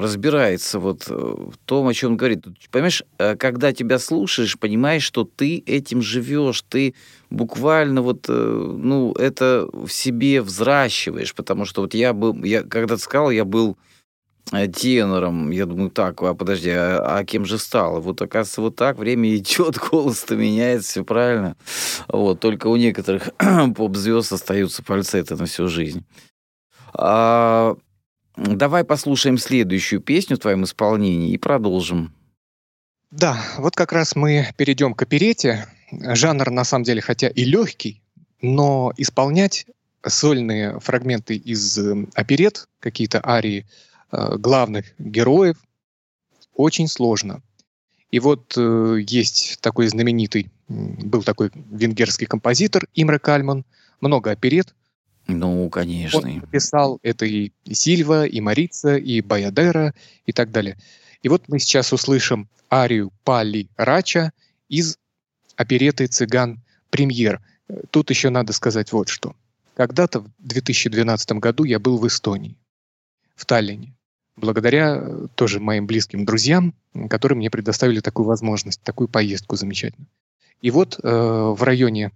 разбирается 0.00 0.78
вот 0.78 1.06
э, 1.08 1.14
в 1.14 1.56
том, 1.64 1.88
о 1.88 1.94
чем 1.94 2.12
он 2.12 2.16
говорит. 2.16 2.44
Понимаешь, 2.70 3.02
э, 3.18 3.36
когда 3.36 3.72
тебя 3.72 3.98
слушаешь, 3.98 4.58
понимаешь, 4.58 5.02
что 5.02 5.24
ты 5.24 5.62
этим 5.66 6.02
живешь, 6.02 6.62
ты 6.62 6.94
буквально 7.30 8.02
вот, 8.02 8.26
э, 8.28 8.32
ну, 8.32 9.12
это 9.12 9.68
в 9.72 9.88
себе 9.88 10.42
взращиваешь, 10.42 11.34
потому 11.34 11.64
что 11.64 11.82
вот 11.82 11.94
я 11.94 12.12
был, 12.12 12.34
я 12.44 12.62
когда-то 12.62 12.98
сказал, 12.98 13.30
я 13.30 13.44
был 13.44 13.76
тенором. 14.72 15.50
Я 15.50 15.66
думаю, 15.66 15.90
так, 15.90 16.22
а 16.22 16.34
подожди, 16.34 16.70
а, 16.70 17.18
а 17.18 17.24
кем 17.24 17.44
же 17.44 17.58
стал? 17.58 18.00
Вот, 18.00 18.22
оказывается, 18.22 18.60
вот 18.60 18.76
так 18.76 18.98
время 18.98 19.34
идет, 19.34 19.78
голос-то 19.90 20.36
меняется, 20.36 20.90
все 20.90 21.04
правильно. 21.04 21.56
Вот, 22.08 22.38
только 22.38 22.68
у 22.68 22.76
некоторых 22.76 23.30
поп-звезд 23.76 24.32
остаются 24.32 24.84
фальцеты 24.84 25.36
на 25.36 25.46
всю 25.46 25.68
жизнь. 25.68 26.04
А, 26.94 27.76
давай 28.36 28.84
послушаем 28.84 29.38
следующую 29.38 30.00
песню 30.00 30.36
в 30.36 30.40
твоем 30.40 30.64
исполнении 30.64 31.32
и 31.32 31.38
продолжим. 31.38 32.12
Да, 33.10 33.40
вот 33.58 33.74
как 33.74 33.92
раз 33.92 34.16
мы 34.16 34.48
перейдем 34.56 34.94
к 34.94 35.02
оперете. 35.02 35.66
Жанр, 35.90 36.50
на 36.50 36.64
самом 36.64 36.84
деле, 36.84 37.00
хотя 37.00 37.28
и 37.28 37.44
легкий, 37.44 38.02
но 38.42 38.92
исполнять 38.96 39.66
сольные 40.04 40.78
фрагменты 40.80 41.36
из 41.36 41.78
э, 41.78 42.06
оперет, 42.14 42.68
какие-то 42.80 43.20
арии 43.24 43.66
э, 44.12 44.36
главных 44.36 44.86
героев, 44.98 45.56
очень 46.54 46.88
сложно. 46.88 47.42
И 48.10 48.20
вот 48.20 48.54
э, 48.56 48.98
есть 49.06 49.58
такой 49.60 49.88
знаменитый, 49.88 50.50
был 50.68 51.22
такой 51.22 51.50
венгерский 51.54 52.26
композитор 52.26 52.86
Имре 52.94 53.18
Кальман, 53.18 53.64
много 54.00 54.30
оперет. 54.30 54.74
Ну, 55.26 55.68
конечно. 55.70 56.20
Он 56.20 56.36
написал 56.36 57.00
это 57.02 57.26
и 57.26 57.50
Сильва, 57.70 58.26
и 58.26 58.40
Марица, 58.40 58.96
и 58.96 59.20
Баядера, 59.20 59.94
и 60.24 60.32
так 60.32 60.52
далее. 60.52 60.76
И 61.22 61.28
вот 61.28 61.48
мы 61.48 61.58
сейчас 61.58 61.92
услышим 61.92 62.48
арию 62.70 63.12
Пали 63.24 63.68
Рача 63.76 64.32
из 64.68 64.98
опереты 65.56 66.06
«Цыган 66.06 66.62
Премьер». 66.90 67.40
Тут 67.90 68.10
еще 68.10 68.30
надо 68.30 68.52
сказать 68.52 68.92
вот 68.92 69.08
что. 69.08 69.34
Когда-то 69.74 70.20
в 70.20 70.30
2012 70.38 71.32
году 71.32 71.64
я 71.64 71.78
был 71.78 71.98
в 71.98 72.06
Эстонии, 72.06 72.56
в 73.34 73.44
Таллине, 73.44 73.94
благодаря 74.36 74.96
э, 74.96 75.26
тоже 75.34 75.60
моим 75.60 75.86
близким 75.86 76.24
друзьям, 76.24 76.74
которые 77.10 77.36
мне 77.36 77.50
предоставили 77.50 78.00
такую 78.00 78.26
возможность, 78.26 78.80
такую 78.82 79.08
поездку 79.08 79.56
замечательную. 79.56 80.08
И 80.62 80.70
вот 80.70 80.98
э, 81.02 81.08
в 81.08 81.62
районе, 81.62 82.12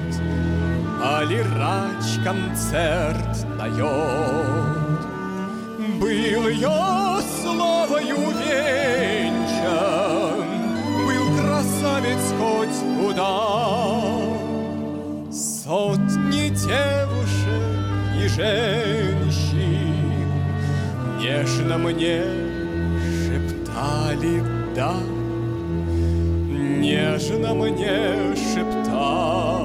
Али 1.03 1.41
рач 1.59 2.23
концерт 2.23 3.45
дает 3.57 5.01
Был 5.99 6.47
я 6.47 7.19
славою 7.41 8.31
венчан 8.39 9.67
Был 11.05 11.25
красавец 11.37 12.23
хоть 12.39 12.79
куда 12.97 13.35
Сотни 15.29 16.47
девушек 16.47 17.73
и 18.17 18.27
женщин 18.29 19.83
Нежно 21.19 21.77
мне 21.79 22.23
шептали 23.25 24.41
«да» 24.73 24.93
Нежно 26.79 27.53
мне 27.53 28.35
шептали 28.35 29.62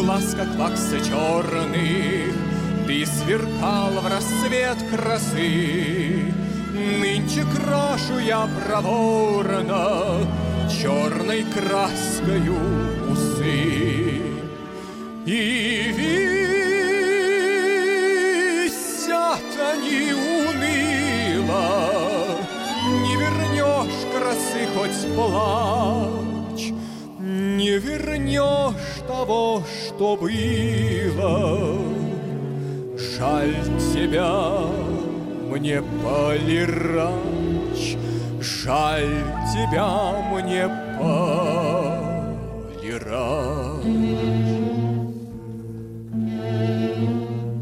глаз, 0.00 0.34
как 0.36 0.48
ваксы 0.56 0.98
черных 1.00 2.34
Ты 2.86 3.06
сверкал 3.06 3.90
в 4.00 4.06
рассвет 4.06 4.78
красы. 4.90 6.32
Нынче 7.00 7.44
крашу 7.54 8.18
я 8.18 8.48
проворно 8.64 10.26
Черной 10.70 11.44
краскою 11.54 12.56
усы. 13.12 14.22
И 15.26 15.92
висят 15.98 16.30
они 19.74 20.12
уныло 20.38 21.68
Не 23.02 23.14
вернешь 23.16 24.02
красы 24.12 24.62
хоть 24.74 25.00
плачь 25.14 26.68
Не 27.18 27.78
вернешь 27.78 28.90
того, 29.06 29.62
что 29.86 29.89
было. 30.00 31.78
Жаль 32.96 33.54
тебя, 33.92 34.64
мне 35.50 35.82
полирач, 36.02 37.96
Жаль 38.40 39.24
тебя, 39.52 40.12
мне 40.32 40.68
полирач. 40.98 41.50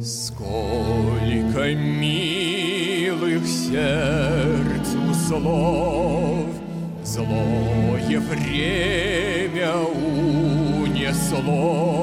Сколько 0.01 1.75
милых 1.75 3.45
сердцу 3.47 5.13
слов 5.27 6.47
Злое 7.05 8.21
время 8.21 9.73
унесло 10.85 11.98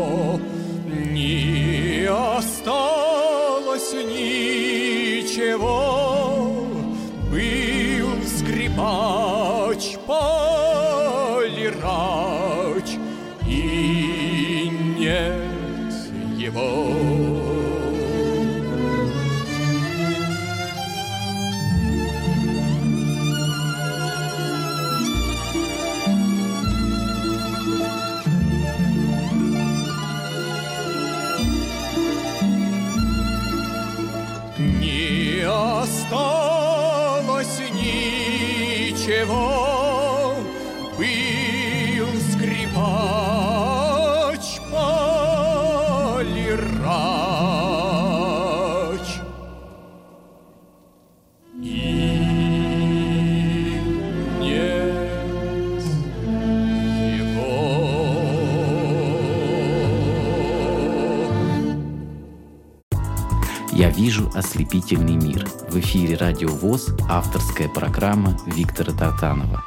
«Вижу 64.06 64.30
ослепительный 64.36 65.16
мир». 65.16 65.48
В 65.68 65.80
эфире 65.80 66.16
«Радио 66.16 66.50
ВОЗ» 66.50 66.90
авторская 67.10 67.68
программа 67.68 68.38
Виктора 68.46 68.94
Тартанова. 68.94 69.64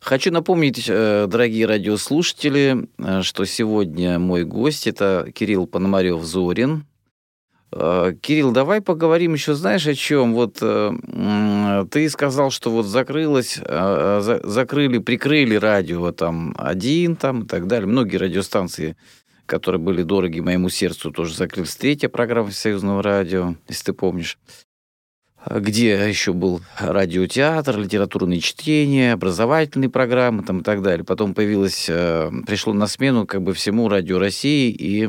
Хочу 0.00 0.32
напомнить, 0.32 0.86
э, 0.88 1.26
дорогие 1.28 1.66
радиослушатели, 1.66 2.88
э, 2.96 3.20
что 3.20 3.44
сегодня 3.44 4.18
мой 4.18 4.44
гость– 4.44 4.86
это 4.86 5.30
Кирилл 5.34 5.66
Пономарев-Зорин. 5.66 6.86
Э, 7.72 8.14
Кирилл, 8.22 8.52
давай 8.52 8.80
поговорим 8.80 9.34
еще, 9.34 9.52
знаешь, 9.52 9.86
о 9.86 9.94
чем? 9.94 10.32
Вот 10.32 10.54
ты 11.90 12.08
сказал, 12.08 12.50
что 12.50 12.70
вот 12.70 12.86
закрылось, 12.86 13.58
закрыли, 13.58 14.96
прикрыли 14.98 15.56
радио 15.56 16.12
там 16.12 16.54
один 16.56 17.16
там 17.16 17.42
и 17.42 17.46
так 17.46 17.66
далее. 17.66 17.86
Многие 17.86 18.16
радиостанции 18.16 18.96
которые 19.50 19.80
были 19.80 20.04
дороги 20.04 20.38
моему 20.38 20.68
сердцу, 20.68 21.10
тоже 21.10 21.34
закрылась 21.34 21.74
третья 21.74 22.08
программа 22.08 22.52
Союзного 22.52 23.02
радио, 23.02 23.56
если 23.68 23.86
ты 23.86 23.92
помнишь 23.92 24.38
где 25.46 26.06
еще 26.06 26.34
был 26.34 26.60
радиотеатр, 26.78 27.78
литературные 27.78 28.40
чтения, 28.40 29.14
образовательные 29.14 29.88
программы 29.88 30.42
там 30.42 30.58
и 30.58 30.62
так 30.62 30.82
далее. 30.82 31.02
Потом 31.02 31.34
появилось, 31.34 31.86
э, 31.88 32.30
пришло 32.46 32.74
на 32.74 32.86
смену 32.86 33.26
как 33.26 33.42
бы 33.42 33.54
всему 33.54 33.88
Радио 33.88 34.18
России, 34.18 34.70
и 34.70 35.08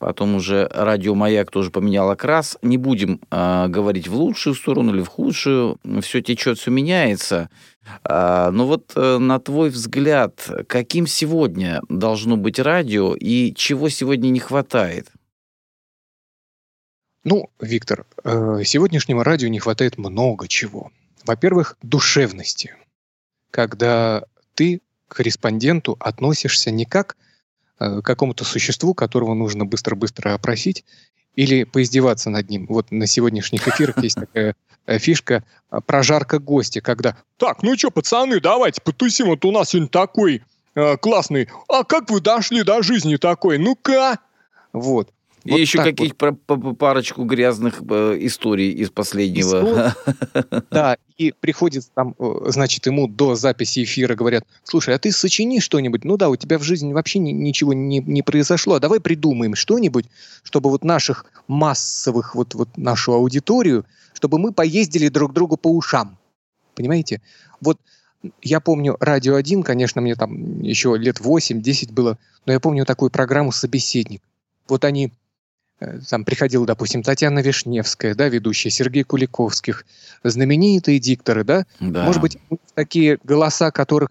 потом 0.00 0.34
уже 0.34 0.66
Радио 0.72 1.14
Маяк 1.14 1.50
тоже 1.52 1.70
поменял 1.70 2.10
окрас. 2.10 2.58
Не 2.62 2.78
будем 2.78 3.20
э, 3.30 3.66
говорить 3.68 4.08
в 4.08 4.14
лучшую 4.14 4.56
сторону 4.56 4.92
или 4.94 5.02
в 5.02 5.08
худшую, 5.08 5.78
все 6.00 6.20
течет, 6.22 6.58
все 6.58 6.70
меняется. 6.72 7.50
А, 8.02 8.50
Но 8.50 8.66
вот 8.66 8.92
э, 8.96 9.18
на 9.18 9.38
твой 9.38 9.68
взгляд, 9.68 10.50
каким 10.66 11.06
сегодня 11.06 11.82
должно 11.88 12.36
быть 12.36 12.58
радио 12.58 13.14
и 13.14 13.54
чего 13.54 13.88
сегодня 13.90 14.30
не 14.30 14.40
хватает? 14.40 15.08
Ну, 17.22 17.50
Виктор, 17.60 18.06
э, 18.24 18.62
сегодняшнему 18.64 19.22
радио 19.22 19.48
не 19.48 19.58
хватает 19.58 19.98
много 19.98 20.48
чего. 20.48 20.90
Во-первых, 21.24 21.76
душевности. 21.82 22.74
Когда 23.50 24.24
ты 24.54 24.80
к 25.08 25.16
корреспонденту 25.16 25.96
относишься 26.00 26.70
не 26.70 26.86
как 26.86 27.12
э, 27.12 27.16
к 27.16 27.29
какому-то 28.02 28.44
существу, 28.44 28.94
которого 28.94 29.34
нужно 29.34 29.64
быстро-быстро 29.64 30.34
опросить, 30.34 30.84
или 31.36 31.64
поиздеваться 31.64 32.30
над 32.30 32.50
ним. 32.50 32.66
Вот 32.68 32.90
на 32.90 33.06
сегодняшних 33.06 33.66
эфирах 33.66 34.02
есть 34.02 34.16
такая 34.16 34.54
э, 34.86 34.98
фишка 34.98 35.44
э, 35.70 35.78
прожарка 35.84 36.38
гостя, 36.38 36.80
когда 36.80 37.16
«Так, 37.36 37.62
ну 37.62 37.76
что, 37.76 37.90
пацаны, 37.90 38.40
давайте 38.40 38.80
потусим, 38.82 39.26
вот 39.26 39.44
у 39.44 39.52
нас 39.52 39.70
сегодня 39.70 39.88
такой 39.88 40.42
э, 40.74 40.96
классный, 40.96 41.48
а 41.68 41.84
как 41.84 42.10
вы 42.10 42.20
дошли 42.20 42.62
до 42.62 42.82
жизни 42.82 43.16
такой, 43.16 43.58
ну-ка!» 43.58 44.18
Вот. 44.72 45.10
И 45.44 45.52
вот 45.52 45.60
еще 45.60 45.82
каких-то 45.82 46.36
вот. 46.48 46.78
парочку 46.78 47.24
грязных 47.24 47.80
э, 47.88 48.18
историй 48.20 48.72
из 48.72 48.90
последнего. 48.90 49.94
Да, 50.70 50.98
и 51.20 51.32
приходит 51.32 51.84
там, 51.94 52.14
э, 52.18 52.34
значит, 52.46 52.86
ему 52.86 53.06
до 53.06 53.34
записи 53.34 53.84
эфира 53.84 54.14
говорят, 54.14 54.44
слушай, 54.64 54.94
а 54.94 54.98
ты 54.98 55.12
сочини 55.12 55.60
что-нибудь, 55.60 56.02
ну 56.02 56.16
да, 56.16 56.30
у 56.30 56.36
тебя 56.36 56.58
в 56.58 56.62
жизни 56.62 56.94
вообще 56.94 57.18
ни, 57.18 57.32
ничего 57.32 57.74
не, 57.74 57.98
не 57.98 58.22
произошло, 58.22 58.76
а 58.76 58.80
давай 58.80 59.00
придумаем 59.00 59.54
что-нибудь, 59.54 60.06
чтобы 60.42 60.70
вот 60.70 60.82
наших 60.82 61.26
массовых, 61.46 62.34
вот, 62.34 62.54
вот 62.54 62.70
нашу 62.78 63.12
аудиторию, 63.12 63.84
чтобы 64.14 64.38
мы 64.38 64.52
поездили 64.52 65.08
друг 65.08 65.34
другу 65.34 65.58
по 65.58 65.68
ушам. 65.68 66.16
Понимаете? 66.74 67.20
Вот 67.60 67.78
я 68.40 68.60
помню 68.60 68.96
«Радио 68.98 69.38
1», 69.38 69.62
конечно, 69.62 70.00
мне 70.00 70.14
там 70.14 70.62
еще 70.62 70.96
лет 70.96 71.20
8-10 71.20 71.92
было, 71.92 72.16
но 72.46 72.54
я 72.54 72.60
помню 72.60 72.86
такую 72.86 73.10
программу 73.10 73.52
«Собеседник». 73.52 74.22
Вот 74.68 74.86
они 74.86 75.12
там 76.08 76.24
приходила, 76.24 76.66
допустим, 76.66 77.02
Татьяна 77.02 77.40
Вишневская, 77.40 78.14
да, 78.14 78.28
ведущая, 78.28 78.70
Сергей 78.70 79.02
Куликовских, 79.02 79.86
знаменитые 80.22 80.98
дикторы, 80.98 81.44
да? 81.44 81.66
да. 81.80 82.04
Может 82.04 82.20
быть, 82.20 82.38
такие 82.74 83.18
голоса, 83.24 83.70
которых, 83.70 84.10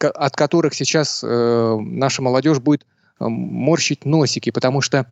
от 0.00 0.36
которых 0.36 0.74
сейчас 0.74 1.22
э, 1.22 1.76
наша 1.80 2.22
молодежь 2.22 2.58
будет 2.58 2.82
э, 2.82 3.26
морщить 3.28 4.04
носики, 4.04 4.50
потому 4.50 4.80
что 4.80 5.06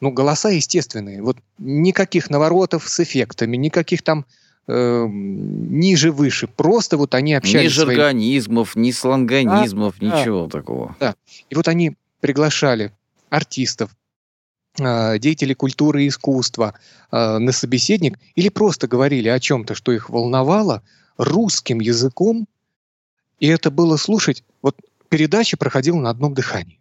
ну, 0.00 0.10
голоса 0.10 0.48
естественные. 0.48 1.22
Вот 1.22 1.36
никаких 1.58 2.30
наворотов 2.30 2.88
с 2.88 3.00
эффектами, 3.00 3.56
никаких 3.56 4.02
там 4.02 4.24
э, 4.66 5.06
ниже-выше. 5.08 6.48
Просто 6.48 6.96
вот 6.96 7.14
они 7.14 7.34
общались... 7.34 7.70
Ни 7.70 7.74
жаргонизмов, 7.74 8.70
своим... 8.72 8.86
ни 8.86 8.90
сланганизмов, 8.90 9.94
да, 10.00 10.06
ничего 10.06 10.46
да, 10.46 10.58
такого. 10.58 10.96
Да. 10.98 11.14
И 11.50 11.54
вот 11.54 11.68
они 11.68 11.96
приглашали 12.20 12.92
артистов, 13.28 13.90
а, 13.92 13.99
деятели 15.18 15.54
культуры 15.54 16.04
и 16.04 16.08
искусства 16.08 16.74
а, 17.10 17.38
на 17.38 17.52
собеседник 17.52 18.18
или 18.34 18.48
просто 18.48 18.88
говорили 18.88 19.28
о 19.28 19.40
чем-то, 19.40 19.74
что 19.74 19.92
их 19.92 20.10
волновало, 20.10 20.82
русским 21.16 21.80
языком, 21.80 22.46
и 23.38 23.46
это 23.46 23.70
было 23.70 23.96
слушать. 23.96 24.44
Вот 24.62 24.76
передача 25.08 25.56
проходила 25.56 25.98
на 25.98 26.10
одном 26.10 26.34
дыхании. 26.34 26.80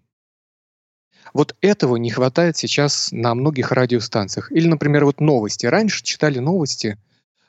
Вот 1.33 1.55
этого 1.61 1.95
не 1.97 2.09
хватает 2.09 2.57
сейчас 2.57 3.11
на 3.11 3.35
многих 3.35 3.71
радиостанциях. 3.71 4.51
Или, 4.51 4.67
например, 4.67 5.05
вот 5.05 5.21
новости. 5.21 5.65
Раньше 5.65 6.03
читали 6.03 6.39
новости 6.39 6.97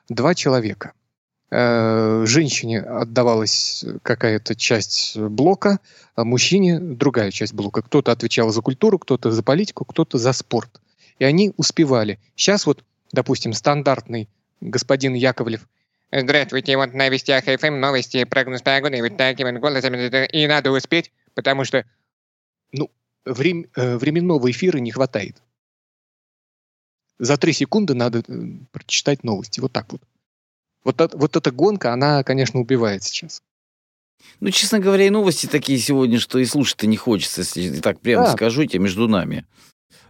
два 0.09 0.35
человека. 0.35 0.93
Э, 1.51 2.25
женщине 2.27 2.81
отдавалась 2.81 3.85
какая-то 4.03 4.55
часть 4.55 5.19
блока, 5.19 5.81
а 6.15 6.25
мужчине 6.25 6.79
другая 6.79 7.31
часть 7.31 7.55
блока. 7.55 7.83
Кто-то 7.83 8.13
отвечал 8.13 8.51
за 8.51 8.63
культуру, 8.63 8.99
кто-то 8.99 9.33
за 9.33 9.43
политику, 9.43 9.85
кто-то 9.85 10.19
за 10.19 10.33
спорт. 10.33 10.81
И 11.19 11.25
они 11.25 11.53
успевали. 11.57 12.21
Сейчас 12.37 12.67
вот, 12.67 12.85
допустим, 13.13 13.53
стандартный 13.53 14.29
господин 14.61 15.15
Яковлев 15.15 15.67
Здравствуйте, 16.13 16.77
вот 16.77 16.93
на 16.93 17.09
Вестях 17.09 17.45
ФМ 17.45 17.79
новости, 17.79 18.25
прогноз 18.25 18.63
погоды, 18.63 19.01
вот 19.01 19.17
таким 19.17 19.47
вот 19.47 19.61
голосом, 19.61 19.95
и 19.95 20.47
надо 20.49 20.73
успеть, 20.73 21.13
потому 21.35 21.65
что, 21.65 21.85
ну, 22.73 22.91
врем, 23.25 23.67
э, 23.77 23.97
временного 23.97 24.51
эфира 24.51 24.79
не 24.79 24.91
хватает. 24.91 25.41
За 27.21 27.37
три 27.37 27.53
секунды 27.53 27.95
надо 27.95 28.25
э, 28.27 28.43
прочитать 28.73 29.23
новости, 29.23 29.61
вот 29.61 29.73
так 29.73 29.93
вот. 29.93 30.03
Вот, 30.85 31.15
вот 31.15 31.37
эта 31.37 31.51
гонка, 31.51 31.93
она, 31.93 32.23
конечно, 32.25 32.61
убивает 32.61 33.03
сейчас. 33.03 33.43
Ну, 34.41 34.51
честно 34.51 34.79
говоря, 34.79 35.07
и 35.07 35.11
новости 35.11 35.47
такие 35.47 35.79
сегодня, 35.79 36.19
что 36.19 36.39
и 36.39 36.45
слушать-то 36.45 36.87
не 36.87 36.97
хочется, 36.97 37.43
если 37.43 37.81
так 37.81 38.01
прямо 38.01 38.27
да. 38.27 38.33
скажу 38.33 38.65
тебе, 38.65 38.81
между 38.81 39.09
нами. 39.09 39.45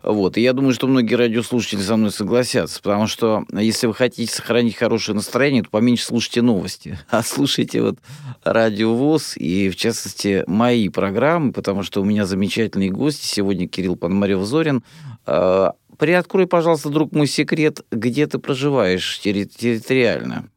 Вот. 0.03 0.39
И 0.39 0.41
я 0.41 0.53
думаю, 0.53 0.73
что 0.73 0.87
многие 0.87 1.15
радиослушатели 1.15 1.81
со 1.83 1.97
мной 1.97 2.11
согласятся, 2.11 2.81
потому 2.81 3.07
что 3.07 3.45
если 3.53 3.87
вы 3.87 3.95
хотите 3.95 4.33
сохранить 4.33 4.77
хорошее 4.77 5.15
настроение, 5.15 5.63
то 5.63 5.71
поменьше 5.71 6.07
слушайте 6.07 6.43
новости, 6.43 6.99
а 7.11 7.23
слушайте 7.23 7.83
вот 7.83 7.99
радио 8.43 8.95
ВОЗ 8.95 9.37
и, 9.37 9.69
в 9.69 9.77
частности, 9.77 10.45
мои 10.47 10.89
программы, 10.89 11.53
потому 11.53 11.83
что 11.83 12.01
у 12.01 12.05
меня 12.05 12.25
замечательные 12.25 12.91
гости. 12.91 13.27
Сегодня 13.27 13.69
Кирилл 13.69 13.97
Пономарев-Зорин. 13.97 14.83
А, 15.27 15.75
приоткрой, 15.99 16.47
пожалуйста, 16.47 16.89
друг 16.89 17.13
мой 17.13 17.27
секрет, 17.27 17.85
где 17.91 18.27
ты 18.27 18.39
проживаешь 18.39 19.21
территориально? 19.21 20.49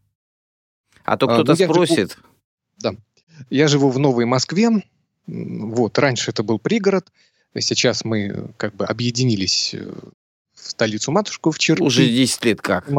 А 1.04 1.18
то 1.18 1.28
кто-то 1.28 1.54
а, 1.54 1.56
ну, 1.60 1.66
спросит. 1.66 2.12
Живу, 2.12 2.28
да. 2.80 2.96
Я 3.50 3.68
живу 3.68 3.90
в 3.90 4.00
Новой 4.00 4.26
Москве. 4.26 4.70
Вот, 5.28 5.98
раньше 6.00 6.32
это 6.32 6.44
был 6.44 6.60
пригород. 6.60 7.12
Сейчас 7.60 8.04
мы 8.04 8.52
как 8.58 8.76
бы 8.76 8.86
объединились 8.86 9.74
э, 9.74 9.92
в 10.56 10.70
столицу-матушку 10.70 11.52
в 11.52 11.60
Черки. 11.60 11.84
Уже 11.84 12.06
10 12.06 12.46
лет 12.46 12.62
как. 12.62 12.90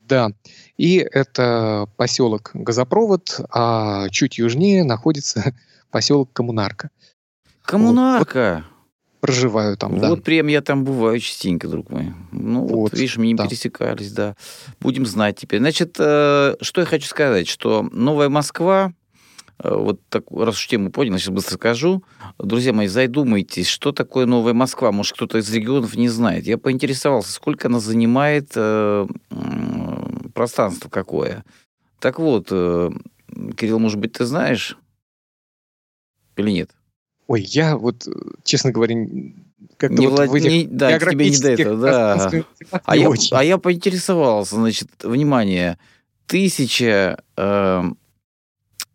Да. 0.00 0.32
И 0.78 0.96
это 0.96 1.86
поселок 1.96 2.50
Газопровод, 2.54 3.40
а 3.50 4.08
чуть 4.08 4.38
южнее 4.38 4.84
находится 4.84 5.54
поселок 5.90 6.32
Коммунарка. 6.32 6.90
Коммунарка. 7.62 8.64
Вот, 8.64 8.69
проживаю 9.20 9.76
там, 9.76 9.92
вот 9.92 10.00
да. 10.00 10.10
Вот 10.10 10.24
прям 10.24 10.46
я 10.48 10.60
там 10.60 10.84
бываю 10.84 11.20
частенько, 11.20 11.68
друг 11.68 11.90
мой. 11.90 12.12
Ну, 12.32 12.62
вот, 12.62 12.72
вот 12.72 12.92
видишь, 12.94 13.16
мы 13.16 13.26
не 13.26 13.34
да. 13.34 13.46
пересекались, 13.46 14.12
да. 14.12 14.34
Будем 14.80 15.06
знать 15.06 15.36
теперь. 15.36 15.60
Значит, 15.60 15.96
э, 15.98 16.56
что 16.60 16.80
я 16.80 16.86
хочу 16.86 17.06
сказать, 17.06 17.46
что 17.46 17.88
Новая 17.92 18.28
Москва, 18.28 18.92
э, 19.62 19.74
вот 19.74 20.00
так, 20.08 20.24
раз 20.30 20.56
уж 20.56 20.66
тему 20.66 20.90
понял, 20.90 21.16
сейчас 21.18 21.34
быстро 21.34 21.56
скажу. 21.56 22.02
Друзья 22.38 22.72
мои, 22.72 22.86
задумайтесь, 22.86 23.68
что 23.68 23.92
такое 23.92 24.26
Новая 24.26 24.54
Москва? 24.54 24.90
Может, 24.90 25.14
кто-то 25.14 25.38
из 25.38 25.52
регионов 25.52 25.96
не 25.96 26.08
знает. 26.08 26.46
Я 26.46 26.58
поинтересовался, 26.58 27.32
сколько 27.32 27.68
она 27.68 27.80
занимает 27.80 28.52
э, 28.54 29.06
пространство 30.34 30.88
какое. 30.88 31.44
Так 32.00 32.18
вот, 32.18 32.48
э, 32.50 32.90
Кирилл, 33.56 33.78
может 33.78 33.98
быть, 33.98 34.14
ты 34.14 34.24
знаешь 34.24 34.76
или 36.40 36.50
нет? 36.50 36.70
Ой, 37.30 37.42
я 37.42 37.76
вот, 37.76 38.08
честно 38.42 38.72
говоря, 38.72 38.96
как-то 39.76 39.96
не 39.96 40.08
вот 40.08 40.16
влад... 40.16 40.30
в 40.30 40.34
этих 40.34 40.50
не, 40.50 40.66
да, 40.66 40.98
тебе 40.98 41.30
не 41.30 41.38
до 41.38 41.50
этого, 41.50 41.80
да. 41.80 42.28
А 42.84 42.96
я, 42.96 43.08
а 43.30 43.44
я 43.44 43.56
поинтересовался, 43.56 44.56
значит, 44.56 44.88
внимание, 45.04 45.78
тысяча, 46.26 47.22
э, 47.36 47.82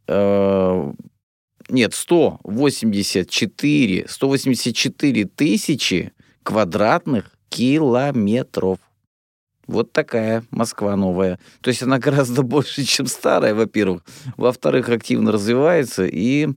э, 0.10 0.94
нет, 1.70 1.94
184, 1.94 4.06
184 4.10 5.26
тысячи 5.28 6.12
квадратных 6.44 7.32
километров. 7.48 8.80
Вот 9.68 9.92
такая 9.92 10.44
Москва 10.52 10.96
новая. 10.96 11.40
То 11.62 11.70
есть 11.70 11.84
она 11.84 12.00
гораздо 12.00 12.44
больше, 12.44 12.84
чем 12.84 13.08
старая, 13.08 13.56
во-первых. 13.56 14.04
Во-вторых, 14.38 14.90
активно 14.90 15.32
развивается, 15.32 16.06
и 16.06 16.50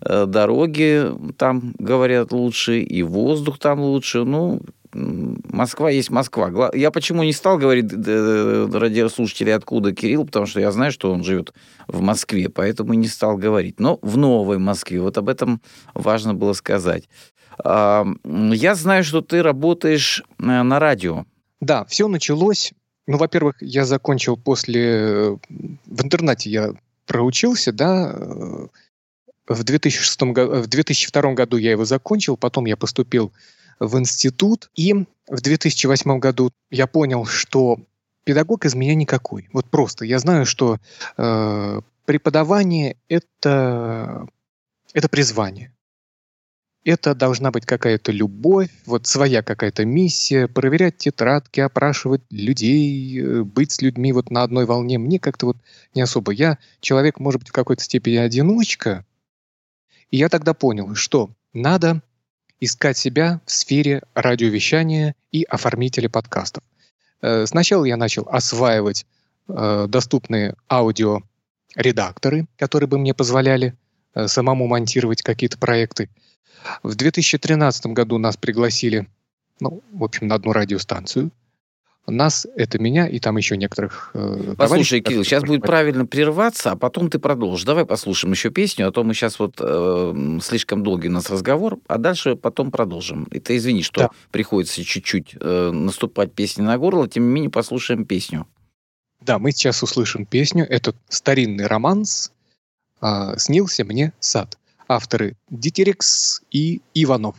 э, 0.00 0.26
дороги 0.26 1.06
там, 1.36 1.74
говорят, 1.78 2.32
лучше, 2.32 2.80
и 2.80 3.02
воздух 3.02 3.58
там 3.58 3.80
лучше. 3.80 4.24
Ну, 4.24 4.60
Москва 4.94 5.90
есть 5.90 6.10
Москва. 6.10 6.70
Я 6.72 6.90
почему 6.90 7.24
не 7.24 7.32
стал 7.32 7.58
говорить 7.58 7.92
радиослушателей, 7.92 9.54
откуда 9.54 9.92
Кирилл, 9.92 10.24
потому 10.24 10.46
что 10.46 10.60
я 10.60 10.70
знаю, 10.70 10.92
что 10.92 11.12
он 11.12 11.24
живет 11.24 11.52
в 11.88 12.00
Москве, 12.00 12.48
поэтому 12.48 12.94
не 12.94 13.08
стал 13.08 13.36
говорить. 13.36 13.80
Но 13.80 13.98
в 14.02 14.16
новой 14.16 14.58
Москве, 14.58 15.00
вот 15.00 15.18
об 15.18 15.28
этом 15.28 15.60
важно 15.94 16.34
было 16.34 16.52
сказать. 16.52 17.08
Я 17.64 18.74
знаю, 18.74 19.04
что 19.04 19.20
ты 19.20 19.42
работаешь 19.42 20.22
э, 20.38 20.62
на 20.62 20.78
радио. 20.80 21.24
Да, 21.64 21.84
все 21.86 22.08
началось. 22.08 22.72
Ну, 23.06 23.16
во-первых, 23.16 23.56
я 23.60 23.86
закончил 23.86 24.36
после... 24.36 25.38
В 25.48 26.02
интернате 26.02 26.50
я 26.50 26.74
проучился, 27.06 27.72
да, 27.72 28.14
в, 29.46 29.64
2006 29.64 30.22
году, 30.22 30.62
в 30.62 30.66
2002 30.66 31.32
году 31.32 31.56
я 31.56 31.70
его 31.70 31.84
закончил, 31.84 32.36
потом 32.36 32.66
я 32.66 32.76
поступил 32.76 33.32
в 33.80 33.98
институт, 33.98 34.70
и 34.74 34.92
в 35.26 35.40
2008 35.40 36.18
году 36.18 36.50
я 36.70 36.86
понял, 36.86 37.24
что 37.24 37.78
педагог 38.24 38.66
из 38.66 38.74
меня 38.74 38.94
никакой. 38.94 39.48
Вот 39.52 39.66
просто. 39.70 40.04
Я 40.04 40.18
знаю, 40.18 40.44
что 40.44 40.78
э, 41.16 41.80
преподавание 42.04 42.96
это, 43.08 44.26
это 44.92 45.08
призвание 45.08 45.72
это 46.84 47.14
должна 47.14 47.50
быть 47.50 47.64
какая-то 47.64 48.12
любовь, 48.12 48.68
вот 48.84 49.06
своя 49.06 49.42
какая-то 49.42 49.84
миссия, 49.84 50.46
проверять 50.46 50.98
тетрадки, 50.98 51.60
опрашивать 51.60 52.22
людей, 52.30 53.20
э, 53.20 53.42
быть 53.42 53.72
с 53.72 53.80
людьми 53.80 54.12
вот 54.12 54.30
на 54.30 54.42
одной 54.42 54.66
волне. 54.66 54.98
Мне 54.98 55.18
как-то 55.18 55.46
вот 55.46 55.56
не 55.94 56.02
особо. 56.02 56.32
Я 56.32 56.58
человек, 56.80 57.18
может 57.18 57.40
быть, 57.40 57.48
в 57.48 57.52
какой-то 57.52 57.82
степени 57.82 58.16
одиночка, 58.16 59.04
и 60.10 60.18
я 60.18 60.28
тогда 60.28 60.52
понял, 60.52 60.94
что 60.94 61.30
надо 61.54 62.02
искать 62.60 62.98
себя 62.98 63.40
в 63.46 63.50
сфере 63.50 64.02
радиовещания 64.14 65.14
и 65.32 65.42
оформителя 65.44 66.08
подкастов. 66.10 66.62
Э, 67.22 67.46
сначала 67.46 67.86
я 67.86 67.96
начал 67.96 68.28
осваивать 68.28 69.06
э, 69.48 69.86
доступные 69.88 70.54
аудиоредакторы, 70.70 72.46
которые 72.58 72.88
бы 72.88 72.98
мне 72.98 73.14
позволяли 73.14 73.74
самому 74.26 74.66
монтировать 74.66 75.22
какие-то 75.22 75.58
проекты. 75.58 76.08
В 76.82 76.94
2013 76.94 77.86
году 77.86 78.18
нас 78.18 78.36
пригласили, 78.36 79.06
ну, 79.60 79.82
в 79.92 80.04
общем, 80.04 80.28
на 80.28 80.36
одну 80.36 80.52
радиостанцию. 80.52 81.30
Нас, 82.06 82.46
это 82.54 82.78
меня 82.78 83.08
и 83.08 83.18
там 83.18 83.38
еще 83.38 83.56
некоторых 83.56 84.10
э, 84.12 84.54
Послушай, 84.58 85.00
Кирилл, 85.00 85.24
сейчас 85.24 85.42
будет 85.42 85.62
правильно 85.62 86.04
прерваться, 86.04 86.72
а 86.72 86.76
потом 86.76 87.08
ты 87.08 87.18
продолжишь. 87.18 87.64
Давай 87.64 87.86
послушаем 87.86 88.32
еще 88.32 88.50
песню, 88.50 88.88
а 88.88 88.92
то 88.92 89.02
мы 89.04 89.14
сейчас 89.14 89.38
вот 89.38 89.54
э, 89.58 90.38
слишком 90.42 90.82
долгий 90.82 91.08
у 91.08 91.12
нас 91.12 91.30
разговор, 91.30 91.78
а 91.86 91.96
дальше 91.96 92.36
потом 92.36 92.70
продолжим. 92.70 93.24
И 93.30 93.40
ты 93.40 93.56
извини, 93.56 93.82
что 93.82 94.00
да. 94.02 94.10
приходится 94.30 94.84
чуть-чуть 94.84 95.34
э, 95.40 95.70
наступать 95.72 96.34
песни 96.34 96.60
на 96.60 96.76
горло, 96.76 97.08
тем 97.08 97.26
не 97.26 97.32
менее 97.32 97.50
послушаем 97.50 98.04
песню. 98.04 98.46
Да, 99.22 99.38
мы 99.38 99.52
сейчас 99.52 99.82
услышим 99.82 100.26
песню. 100.26 100.66
Это 100.68 100.94
старинный 101.08 101.66
романс 101.66 102.33
э, 103.00 103.34
«Снился 103.38 103.84
мне 103.84 104.12
сад». 104.20 104.58
Авторы 104.86 105.36
Дитерикс 105.48 106.42
и 106.50 106.82
Иванов. 106.92 107.36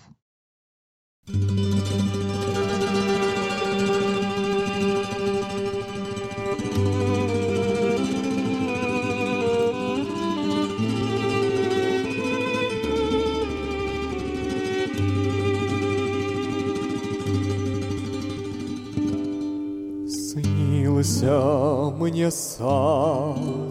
Снился 20.07 21.91
мне 21.91 22.31
сад 22.31 23.64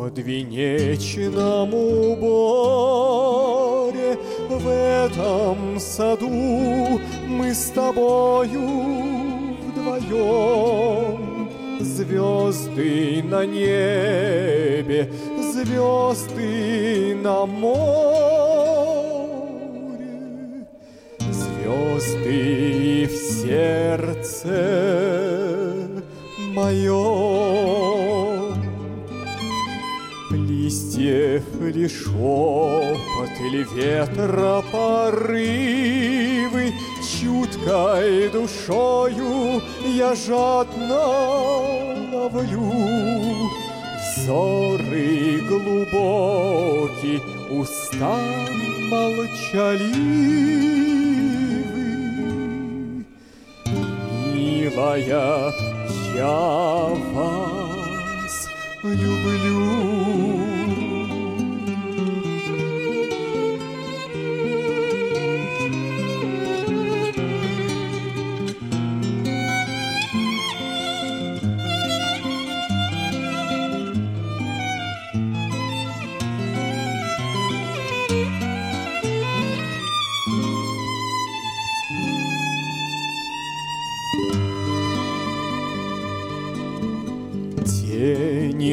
подвенечном 0.00 1.74
уборе. 1.74 2.30
В 4.48 4.66
этом 4.66 5.78
саду 5.78 6.98
мы 7.28 7.52
с 7.54 7.70
тобою 7.70 8.62
вдвоем. 9.66 11.50
Звезды 11.80 13.22
на 13.24 13.44
небе, 13.44 15.12
звезды 15.52 17.14
на 17.22 17.44
море. 17.44 17.76
Звезды 21.30 23.06
в 23.06 23.12
сердце 23.42 24.48
моем 26.54 27.99
листьев 31.00 31.42
ли 31.60 31.88
шепот, 31.88 33.30
или 33.40 33.64
ветра 33.74 34.62
порывы, 34.70 36.72
Чуткой 37.00 38.28
душою 38.28 39.62
я 39.84 40.14
жадно 40.14 41.06
ловлю 42.12 42.72
Взоры 44.16 45.40
глубокий, 45.48 47.20
уста 47.50 48.18
молчаливы. 48.90 49.86
Милая, 54.34 55.52
я 56.14 56.88
вас 57.14 58.48
люблю. 58.82 60.49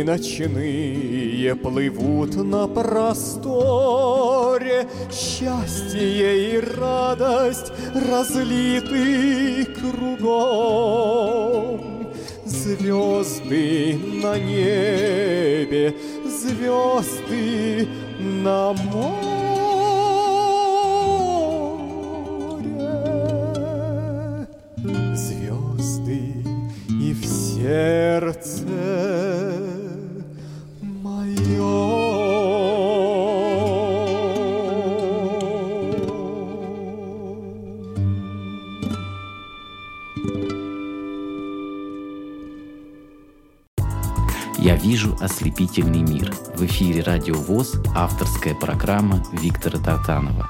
Ночные 0.08 1.54
плывут 1.56 2.36
на 2.36 2.68
просторе, 2.68 4.08
Счастье 5.12 6.54
и 6.54 6.60
радость 6.60 7.74
разлиты 7.94 9.66
кругом. 9.82 11.04
Звезды 12.46 14.00
на 14.24 14.40
небе, 14.40 15.94
звезды 16.26 17.88
на 18.18 18.72
море. 18.72 19.27
«Радио 47.68 47.82
ВОЗ» 47.82 47.96
авторская 47.96 48.56
программа 48.56 49.24
Виктора 49.34 49.80
Татанова. 49.80 50.50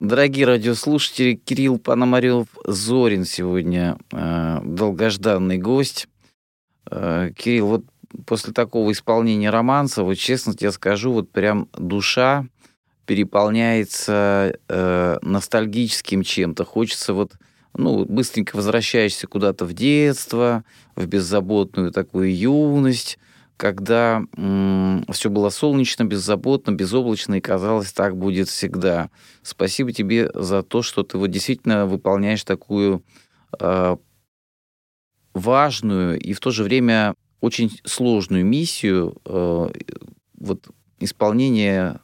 Дорогие 0.00 0.46
радиослушатели, 0.46 1.34
Кирилл 1.34 1.78
Пономарев-Зорин 1.78 3.24
сегодня 3.24 3.98
э, 4.12 4.60
долгожданный 4.62 5.58
гость. 5.58 6.08
Э, 6.90 7.30
Кирилл, 7.36 7.66
вот 7.66 7.84
после 8.26 8.52
такого 8.52 8.92
исполнения 8.92 9.50
романса, 9.50 10.04
вот 10.04 10.14
честно 10.14 10.54
тебе 10.54 10.70
скажу, 10.70 11.12
вот 11.12 11.30
прям 11.30 11.68
душа 11.72 12.46
переполняется 13.06 14.56
э, 14.68 15.18
ностальгическим 15.22 16.22
чем-то. 16.22 16.64
Хочется 16.64 17.14
вот, 17.14 17.32
ну, 17.76 18.04
быстренько 18.04 18.56
возвращаешься 18.56 19.26
куда-то 19.26 19.64
в 19.64 19.72
детство, 19.72 20.64
в 20.96 21.06
беззаботную 21.06 21.92
такую 21.92 22.36
юность, 22.36 23.18
когда 23.56 24.22
м- 24.36 25.04
все 25.12 25.30
было 25.30 25.50
солнечно, 25.50 26.04
беззаботно, 26.04 26.72
безоблачно, 26.72 27.34
и 27.34 27.40
казалось, 27.40 27.92
так 27.92 28.16
будет 28.16 28.48
всегда. 28.48 29.10
Спасибо 29.42 29.92
тебе 29.92 30.30
за 30.34 30.62
то, 30.62 30.82
что 30.82 31.02
ты 31.02 31.18
вот 31.18 31.28
действительно 31.30 31.86
выполняешь 31.86 32.44
такую 32.44 33.02
э, 33.58 33.96
важную 35.34 36.18
и 36.20 36.32
в 36.32 36.40
то 36.40 36.50
же 36.50 36.64
время 36.64 37.14
очень 37.40 37.80
сложную 37.84 38.44
миссию 38.44 39.16
э, 39.24 39.68
вот 40.38 40.68
исполнения 40.98 42.00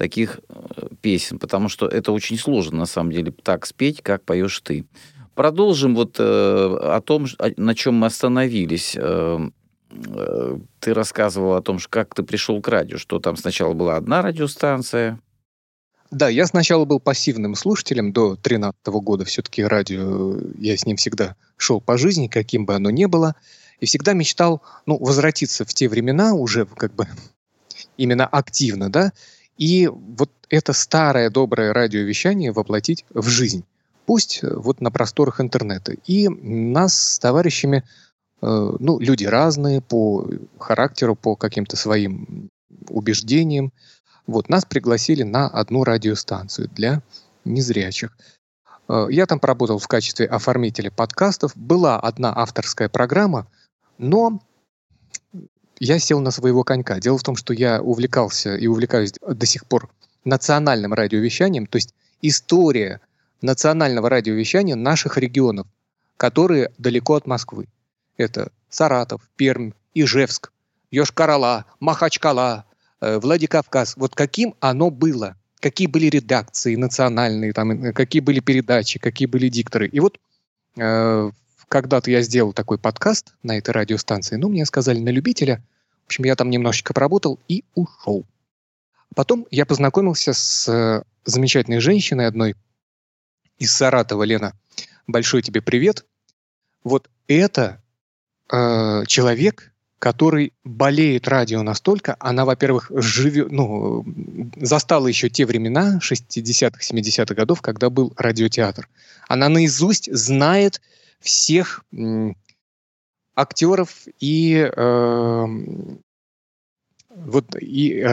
таких 0.00 0.40
э, 0.48 0.88
песен, 1.02 1.38
потому 1.38 1.68
что 1.68 1.86
это 1.86 2.10
очень 2.10 2.38
сложно, 2.38 2.78
на 2.78 2.86
самом 2.86 3.12
деле, 3.12 3.32
так 3.42 3.66
спеть, 3.66 4.00
как 4.00 4.24
поешь 4.24 4.58
ты. 4.60 4.86
Продолжим 5.34 5.94
вот 5.94 6.16
э, 6.18 6.22
о 6.22 7.02
том, 7.04 7.26
на 7.58 7.74
чем 7.74 7.96
мы 7.96 8.06
остановились. 8.06 8.96
Э, 8.96 9.38
э, 9.90 10.58
ты 10.78 10.94
рассказывал 10.94 11.52
о 11.52 11.60
том, 11.60 11.78
как 11.90 12.14
ты 12.14 12.22
пришел 12.22 12.62
к 12.62 12.68
радио, 12.68 12.96
что 12.96 13.18
там 13.18 13.36
сначала 13.36 13.74
была 13.74 13.96
одна 13.96 14.22
радиостанция. 14.22 15.20
Да, 16.10 16.30
я 16.30 16.46
сначала 16.46 16.86
был 16.86 16.98
пассивным 16.98 17.54
слушателем 17.54 18.14
до 18.14 18.30
2013 18.36 18.86
года. 18.86 19.26
Все-таки 19.26 19.62
радио, 19.62 20.34
я 20.58 20.78
с 20.78 20.86
ним 20.86 20.96
всегда 20.96 21.36
шел 21.58 21.82
по 21.82 21.98
жизни, 21.98 22.26
каким 22.26 22.64
бы 22.64 22.74
оно 22.74 22.88
ни 22.88 23.04
было. 23.04 23.34
И 23.80 23.84
всегда 23.86 24.14
мечтал, 24.14 24.62
ну, 24.86 24.96
возвратиться 24.96 25.66
в 25.66 25.74
те 25.74 25.90
времена 25.90 26.32
уже 26.32 26.64
как 26.64 26.94
бы 26.94 27.06
именно 27.98 28.26
активно, 28.26 28.90
да, 28.90 29.12
и 29.60 29.88
вот 29.88 30.30
это 30.48 30.72
старое 30.72 31.28
доброе 31.28 31.74
радиовещание 31.74 32.50
воплотить 32.50 33.04
в 33.10 33.28
жизнь. 33.28 33.62
Пусть 34.06 34.42
э, 34.42 34.50
вот 34.52 34.80
на 34.80 34.90
просторах 34.90 35.38
интернета. 35.38 35.92
И 36.06 36.28
нас 36.28 36.98
с 36.98 37.18
товарищами, 37.18 37.84
э, 38.40 38.76
ну, 38.80 38.98
люди 38.98 39.26
разные 39.26 39.82
по 39.82 40.26
характеру, 40.58 41.14
по 41.14 41.36
каким-то 41.36 41.76
своим 41.76 42.48
убеждениям. 42.88 43.70
Вот, 44.26 44.48
нас 44.48 44.64
пригласили 44.64 45.24
на 45.24 45.46
одну 45.46 45.84
радиостанцию 45.84 46.70
для 46.74 47.02
незрячих. 47.44 48.16
Э, 48.88 49.08
я 49.10 49.26
там 49.26 49.38
поработал 49.40 49.78
в 49.78 49.88
качестве 49.88 50.24
оформителя 50.24 50.90
подкастов. 50.90 51.52
Была 51.54 52.00
одна 52.00 52.32
авторская 52.34 52.88
программа, 52.88 53.46
но 53.98 54.40
я 55.80 55.98
сел 55.98 56.20
на 56.20 56.30
своего 56.30 56.62
конька. 56.62 57.00
Дело 57.00 57.18
в 57.18 57.22
том, 57.22 57.36
что 57.36 57.52
я 57.54 57.82
увлекался 57.82 58.54
и 58.54 58.66
увлекаюсь 58.66 59.12
до 59.26 59.46
сих 59.46 59.66
пор 59.66 59.90
национальным 60.24 60.92
радиовещанием, 60.92 61.66
то 61.66 61.76
есть 61.76 61.94
история 62.20 63.00
национального 63.40 64.10
радиовещания 64.10 64.76
наших 64.76 65.16
регионов, 65.16 65.66
которые 66.18 66.70
далеко 66.76 67.14
от 67.14 67.26
Москвы. 67.26 67.66
Это 68.18 68.52
Саратов, 68.68 69.22
Пермь, 69.36 69.72
Ижевск, 69.94 70.52
Йошкар-Ола, 70.90 71.64
Махачкала, 71.80 72.66
э, 73.00 73.18
Владикавказ. 73.18 73.96
Вот 73.96 74.14
каким 74.14 74.54
оно 74.60 74.90
было, 74.90 75.36
какие 75.60 75.86
были 75.86 76.06
редакции 76.06 76.74
национальные, 76.76 77.54
там, 77.54 77.94
какие 77.94 78.20
были 78.20 78.40
передачи, 78.40 78.98
какие 78.98 79.26
были 79.26 79.48
дикторы. 79.48 79.88
И 79.88 79.98
вот 80.00 80.18
э, 80.76 81.30
когда-то 81.70 82.10
я 82.10 82.20
сделал 82.20 82.52
такой 82.52 82.78
подкаст 82.78 83.32
на 83.44 83.56
этой 83.56 83.70
радиостанции, 83.70 84.34
ну, 84.34 84.48
мне 84.48 84.66
сказали 84.66 84.98
на 84.98 85.10
любителя. 85.10 85.62
В 86.02 86.06
общем, 86.06 86.24
я 86.24 86.34
там 86.34 86.50
немножечко 86.50 86.92
поработал 86.92 87.38
и 87.46 87.64
ушел. 87.76 88.26
Потом 89.14 89.46
я 89.52 89.64
познакомился 89.64 90.32
с 90.32 90.68
э, 90.68 91.04
замечательной 91.24 91.78
женщиной 91.78 92.26
одной 92.26 92.56
из 93.58 93.72
Саратова, 93.72 94.24
Лена. 94.24 94.52
Большой 95.06 95.42
тебе 95.42 95.62
привет. 95.62 96.04
Вот 96.82 97.08
это 97.28 97.80
э, 98.52 99.04
человек, 99.06 99.72
который 100.00 100.52
болеет 100.64 101.28
радио 101.28 101.62
настолько, 101.62 102.16
она, 102.18 102.44
во-первых, 102.44 102.90
живет, 102.96 103.52
ну, 103.52 104.04
застала 104.56 105.06
еще 105.06 105.28
те 105.28 105.46
времена, 105.46 106.00
60-х, 106.02 106.80
70-х 106.80 107.34
годов, 107.36 107.62
когда 107.62 107.90
был 107.90 108.12
радиотеатр. 108.16 108.88
Она 109.28 109.48
наизусть 109.48 110.12
знает 110.12 110.80
всех 111.20 111.84
актеров 113.34 114.06
и 114.18 114.70
э, 114.74 115.46
вот 117.08 117.56
и 117.60 118.04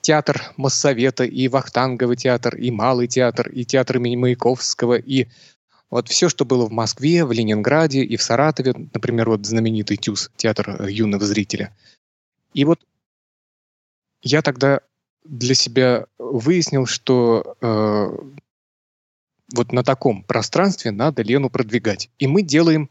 театр 0.00 0.42
Моссовета, 0.56 1.24
и 1.24 1.48
Вахтанговый 1.48 2.16
театр, 2.16 2.56
и 2.56 2.70
Малый 2.70 3.08
театр, 3.08 3.48
и 3.48 3.64
театр 3.64 3.96
имени 3.96 4.16
Маяковского, 4.16 4.94
и 4.94 5.26
вот 5.90 6.08
все, 6.08 6.28
что 6.28 6.44
было 6.44 6.66
в 6.66 6.72
Москве, 6.72 7.24
в 7.24 7.32
Ленинграде 7.32 8.02
и 8.02 8.16
в 8.16 8.22
Саратове, 8.22 8.74
например, 8.92 9.30
вот 9.30 9.46
знаменитый 9.46 9.96
ТЮЗ, 9.96 10.30
театр 10.36 10.76
э, 10.78 10.90
юного 10.90 11.24
зрителя. 11.24 11.74
И 12.52 12.64
вот 12.64 12.80
я 14.22 14.42
тогда 14.42 14.80
для 15.24 15.54
себя 15.54 16.06
выяснил, 16.18 16.86
что 16.86 17.56
э, 17.60 18.18
вот 19.54 19.72
на 19.72 19.82
таком 19.82 20.22
пространстве 20.22 20.90
надо 20.90 21.22
Лену 21.22 21.50
продвигать. 21.50 22.10
И 22.18 22.26
мы 22.26 22.42
делаем 22.42 22.90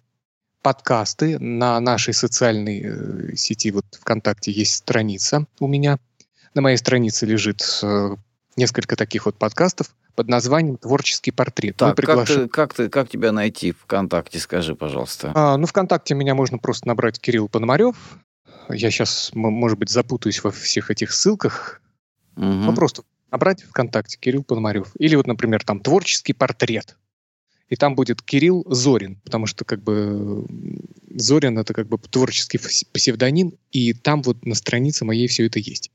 подкасты 0.62 1.39
на 1.39 1.80
нашей 1.80 2.13
социальной 2.13 2.82
э, 2.84 3.36
сети. 3.36 3.72
Вот 3.72 3.86
ВКонтакте 4.02 4.52
есть 4.52 4.76
страница 4.76 5.46
у 5.60 5.67
меня. 5.67 6.00
На 6.54 6.62
моей 6.62 6.78
странице 6.78 7.26
лежит 7.26 7.63
э, 7.84 8.15
несколько 8.56 8.96
таких 8.96 9.26
вот 9.26 9.38
подкастов 9.38 9.96
под 10.15 10.28
названием 10.30 10.78
«Творческий 10.78 11.32
портрет». 11.32 11.78
Так, 11.78 11.96
как, 11.96 12.26
ты, 12.26 12.48
как, 12.48 12.74
ты, 12.74 12.89
как 12.89 13.08
тебя 13.08 13.32
найти 13.32 13.72
ВКонтакте, 13.72 14.39
скажи, 14.39 14.76
пожалуйста. 14.76 15.32
А, 15.36 15.58
ну, 15.58 15.67
ВКонтакте 15.67 16.15
меня 16.15 16.34
можно 16.34 16.58
просто 16.58 16.88
набрать 16.88 17.20
Кирилл 17.20 17.48
Пономарев. 17.48 17.96
Я 18.70 18.89
сейчас, 18.89 19.32
может 19.34 19.78
быть, 19.78 19.89
запутаюсь 19.89 20.43
во 20.43 20.52
всех 20.52 20.89
этих 20.89 21.13
ссылках. 21.13 21.82
Угу. 22.36 22.46
Ну, 22.46 22.74
просто 22.74 23.04
набрать 23.32 23.63
ВКонтакте 23.63 24.18
Кирилл 24.20 24.44
Пономарев. 24.44 24.92
Или 25.00 25.16
вот, 25.16 25.28
например, 25.28 25.63
там 25.63 25.80
творческий 25.80 26.34
портрет. 26.34 26.98
И 27.70 27.76
там 27.76 27.96
будет 27.96 28.22
Кирилл 28.22 28.66
Зорин, 28.70 29.18
потому 29.26 29.46
что 29.46 29.65
как 29.65 29.84
бы 29.84 30.46
Зорин 31.10 31.58
это 31.60 31.73
как 31.73 31.88
бы 31.88 31.98
творческий 31.98 32.60
псевдоним, 32.94 33.56
и 33.71 33.94
там 33.94 34.21
вот 34.21 34.46
на 34.46 34.56
странице 34.56 35.04
моей 35.04 35.28
все 35.28 35.46
это 35.46 35.60
есть. 35.60 35.92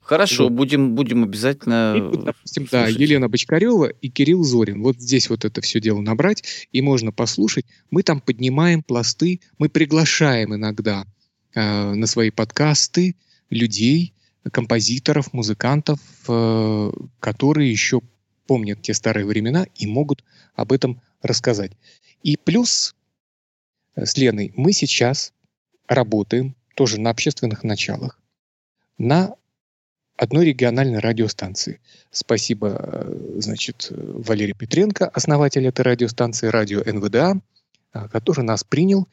Хорошо, 0.00 0.44
вот. 0.44 0.52
будем, 0.52 0.96
будем 0.96 1.22
обязательно. 1.22 1.94
И, 1.96 2.00
вот, 2.00 2.24
допустим, 2.24 2.66
да, 2.70 2.88
Елена 2.88 3.28
Бочкарева 3.28 3.86
и 3.86 4.08
Кирилл 4.08 4.42
Зорин. 4.42 4.82
Вот 4.82 5.00
здесь 5.00 5.30
вот 5.30 5.44
это 5.44 5.60
все 5.60 5.80
дело 5.80 6.00
набрать, 6.00 6.66
и 6.72 6.82
можно 6.82 7.12
послушать. 7.12 7.66
Мы 7.90 8.02
там 8.02 8.20
поднимаем 8.20 8.82
пласты, 8.82 9.40
мы 9.58 9.68
приглашаем 9.68 10.56
иногда 10.56 11.06
э, 11.54 11.94
на 11.94 12.06
свои 12.08 12.30
подкасты 12.30 13.14
людей, 13.48 14.12
композиторов, 14.50 15.32
музыкантов, 15.32 16.00
э, 16.28 16.92
которые 17.20 17.70
еще 17.70 18.00
помнят 18.46 18.82
те 18.82 18.94
старые 18.94 19.24
времена 19.24 19.66
и 19.76 19.86
могут 19.86 20.24
об 20.54 20.72
этом 20.72 21.00
рассказать. 21.22 21.72
И 22.22 22.36
плюс 22.36 22.94
э, 23.94 24.04
с 24.04 24.16
Леной 24.16 24.52
мы 24.56 24.72
сейчас 24.72 25.32
работаем 25.86 26.56
тоже 26.74 27.00
на 27.00 27.10
общественных 27.10 27.62
началах 27.64 28.18
на 28.98 29.34
одной 30.16 30.46
региональной 30.46 30.98
радиостанции. 30.98 31.80
Спасибо, 32.10 32.78
э, 32.80 33.34
значит, 33.38 33.88
Валерию 33.90 34.56
Петренко, 34.56 35.08
основатель 35.08 35.66
этой 35.66 35.82
радиостанции, 35.82 36.48
радио 36.48 36.82
НВДА, 36.84 37.40
который 38.10 38.44
нас 38.44 38.64
принял. 38.64 39.06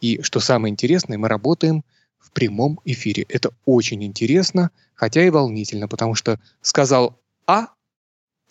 И 0.00 0.20
что 0.22 0.40
самое 0.40 0.72
интересное, 0.72 1.18
мы 1.18 1.28
работаем 1.28 1.84
в 2.24 2.30
прямом 2.30 2.80
эфире. 2.84 3.26
Это 3.28 3.50
очень 3.66 4.02
интересно, 4.02 4.70
хотя 4.94 5.24
и 5.24 5.30
волнительно, 5.30 5.88
потому 5.88 6.14
что 6.14 6.40
сказал 6.62 7.20
А, 7.46 7.68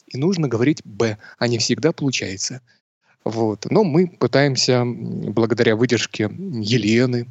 и 0.08 0.18
нужно 0.18 0.48
говорить 0.48 0.82
Б, 0.84 1.18
а 1.40 1.48
не 1.48 1.58
всегда 1.58 1.92
получается. 1.92 2.62
Вот. 3.24 3.66
Но 3.72 3.84
мы 3.84 4.08
пытаемся, 4.08 4.84
благодаря 4.86 5.76
выдержке 5.76 6.24
Елены, 6.26 7.28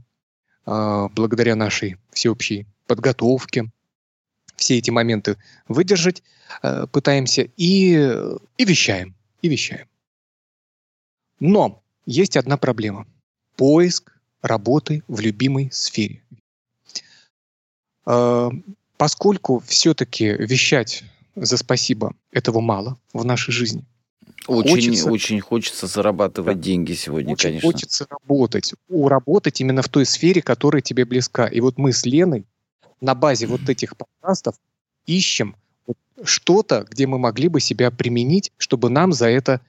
а, 0.66 1.08
благодаря 1.10 1.54
нашей 1.54 1.96
всеобщей 2.12 2.66
подготовке, 2.86 3.70
все 4.56 4.78
эти 4.78 4.90
моменты 4.90 5.36
выдержать, 5.68 6.22
а, 6.62 6.86
пытаемся 6.86 7.48
и, 7.56 7.92
и 8.58 8.64
вещаем, 8.64 9.14
и 9.42 9.48
вещаем. 9.48 9.86
Но 11.38 11.82
есть 12.06 12.36
одна 12.36 12.56
проблема. 12.56 13.06
поиск 13.56 14.11
работы 14.42 15.02
в 15.08 15.20
любимой 15.20 15.70
сфере. 15.72 16.22
Э, 18.06 18.50
поскольку 18.96 19.62
все-таки 19.66 20.26
вещать 20.26 21.04
за 21.34 21.56
спасибо 21.56 22.14
этого 22.30 22.60
мало 22.60 22.98
в 23.12 23.24
нашей 23.24 23.52
жизни, 23.52 23.84
очень, 24.48 24.90
хочется, 24.90 25.10
очень 25.10 25.40
хочется 25.40 25.86
зарабатывать 25.86 26.56
да, 26.56 26.62
деньги 26.62 26.94
сегодня, 26.94 27.32
очень 27.34 27.48
конечно. 27.48 27.70
Хочется 27.70 28.06
работать, 28.10 28.74
уработать 28.88 29.60
именно 29.60 29.82
в 29.82 29.88
той 29.88 30.04
сфере, 30.04 30.42
которая 30.42 30.82
тебе 30.82 31.04
близка. 31.04 31.46
И 31.46 31.60
вот 31.60 31.78
мы 31.78 31.92
с 31.92 32.04
Леной 32.04 32.44
на 33.00 33.14
базе 33.14 33.46
вот 33.46 33.68
этих 33.68 33.96
подкастов 33.96 34.56
ищем 35.06 35.56
что-то, 36.24 36.86
где 36.90 37.06
мы 37.06 37.18
могли 37.18 37.48
бы 37.48 37.60
себя 37.60 37.90
применить, 37.90 38.52
чтобы 38.58 38.90
нам 38.90 39.12
за 39.12 39.28
это 39.28 39.60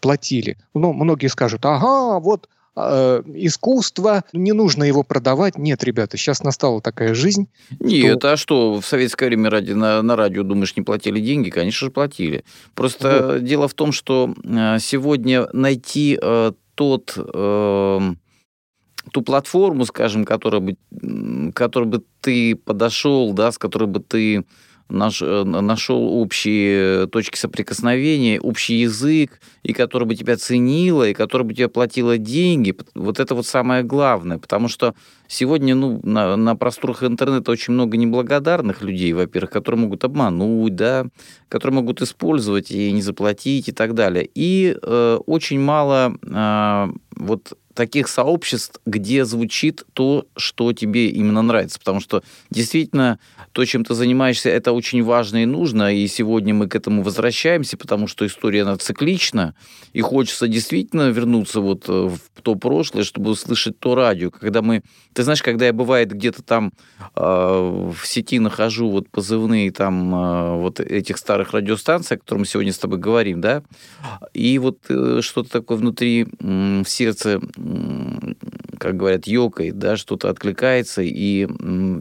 платили. 0.00 0.58
Ну, 0.74 0.92
многие 0.92 1.28
скажут, 1.28 1.64
ага, 1.64 2.18
вот 2.20 2.48
э, 2.76 3.22
искусство, 3.34 4.24
не 4.32 4.52
нужно 4.52 4.84
его 4.84 5.02
продавать. 5.02 5.58
Нет, 5.58 5.84
ребята, 5.84 6.16
сейчас 6.16 6.42
настала 6.42 6.80
такая 6.80 7.14
жизнь. 7.14 7.48
Нет, 7.78 8.18
что... 8.18 8.32
а 8.32 8.36
что, 8.36 8.80
в 8.80 8.86
советское 8.86 9.26
время 9.26 9.50
ради, 9.50 9.72
на, 9.72 10.02
на 10.02 10.16
радио, 10.16 10.42
думаешь, 10.42 10.76
не 10.76 10.82
платили 10.82 11.20
деньги? 11.20 11.50
Конечно 11.50 11.86
же, 11.86 11.90
платили. 11.90 12.44
Просто 12.74 13.26
вот. 13.26 13.44
дело 13.44 13.68
в 13.68 13.74
том, 13.74 13.92
что 13.92 14.34
э, 14.44 14.78
сегодня 14.80 15.48
найти 15.52 16.18
э, 16.20 16.52
тот... 16.74 17.14
Э, 17.16 18.14
ту 19.12 19.22
платформу, 19.22 19.86
скажем, 19.86 20.24
которая 20.24 20.60
бы, 20.60 21.52
которой 21.52 21.86
бы 21.86 22.04
ты 22.20 22.54
подошел, 22.54 23.32
да, 23.32 23.50
с 23.50 23.58
которой 23.58 23.88
бы 23.88 24.00
ты 24.00 24.44
наш, 24.90 25.22
э, 25.22 25.44
нашел 25.44 26.02
общие 26.20 27.06
точки 27.06 27.36
соприкосновения, 27.36 28.40
общий 28.40 28.74
язык, 28.74 29.40
и 29.62 29.72
который 29.72 30.06
бы 30.06 30.14
тебя 30.14 30.36
ценила, 30.36 31.08
и 31.08 31.14
который 31.14 31.42
бы 31.42 31.54
тебе 31.54 31.68
платила 31.68 32.18
деньги. 32.18 32.74
Вот 32.94 33.20
это 33.20 33.34
вот 33.34 33.46
самое 33.46 33.82
главное, 33.82 34.38
потому 34.38 34.68
что 34.68 34.94
сегодня 35.28 35.74
ну, 35.74 36.00
на, 36.02 36.36
на 36.36 36.56
просторах 36.56 37.02
интернета 37.02 37.50
очень 37.50 37.74
много 37.74 37.96
неблагодарных 37.96 38.82
людей, 38.82 39.12
во-первых, 39.12 39.50
которые 39.50 39.80
могут 39.80 40.04
обмануть, 40.04 40.74
да, 40.74 41.06
которые 41.48 41.76
могут 41.76 42.02
использовать 42.02 42.70
и 42.70 42.92
не 42.92 43.02
заплатить 43.02 43.68
и 43.68 43.72
так 43.72 43.94
далее. 43.94 44.28
И 44.34 44.76
э, 44.80 45.18
очень 45.26 45.60
мало 45.60 46.16
э, 46.22 46.92
вот 47.16 47.56
таких 47.80 48.08
сообществ, 48.08 48.78
где 48.84 49.24
звучит 49.24 49.84
то, 49.94 50.26
что 50.36 50.74
тебе 50.74 51.08
именно 51.08 51.40
нравится. 51.40 51.78
Потому 51.78 52.00
что 52.00 52.22
действительно 52.50 53.18
то, 53.52 53.64
чем 53.64 53.86
ты 53.86 53.94
занимаешься, 53.94 54.50
это 54.50 54.72
очень 54.72 55.02
важно 55.02 55.44
и 55.44 55.46
нужно. 55.46 55.94
И 55.94 56.06
сегодня 56.06 56.52
мы 56.52 56.68
к 56.68 56.76
этому 56.76 57.02
возвращаемся, 57.02 57.78
потому 57.78 58.06
что 58.06 58.26
история, 58.26 58.64
она 58.64 58.76
циклична. 58.76 59.54
И 59.94 60.02
хочется 60.02 60.46
действительно 60.46 61.08
вернуться 61.08 61.62
вот 61.62 61.88
э, 61.88 61.92
в 61.92 62.42
то 62.42 62.54
прошлое, 62.54 63.02
чтобы 63.02 63.30
услышать 63.30 63.78
то 63.78 63.94
радио. 63.94 64.30
Когда 64.30 64.60
мы... 64.60 64.82
Ты 65.14 65.22
знаешь, 65.22 65.42
когда 65.42 65.64
я, 65.64 65.72
бывает, 65.72 66.12
где-то 66.12 66.42
там 66.42 66.72
э, 67.16 67.20
в 67.22 68.04
сети 68.04 68.38
нахожу 68.38 68.90
вот 68.90 69.08
позывные 69.08 69.72
там 69.72 70.14
э, 70.14 70.56
вот 70.56 70.80
этих 70.80 71.16
старых 71.16 71.52
радиостанций, 71.52 72.18
о 72.18 72.20
которых 72.20 72.40
мы 72.40 72.46
сегодня 72.46 72.74
с 72.74 72.78
тобой 72.78 72.98
говорим, 72.98 73.40
да, 73.40 73.62
и 74.34 74.58
вот 74.58 74.78
э, 74.90 75.20
что-то 75.22 75.48
такое 75.50 75.78
внутри 75.78 76.26
э, 76.26 76.82
в 76.84 76.88
сердце 76.88 77.40
как 78.78 78.96
говорят, 78.96 79.26
ёкает, 79.26 79.78
да, 79.78 79.98
что-то 79.98 80.30
откликается, 80.30 81.02
и 81.02 81.46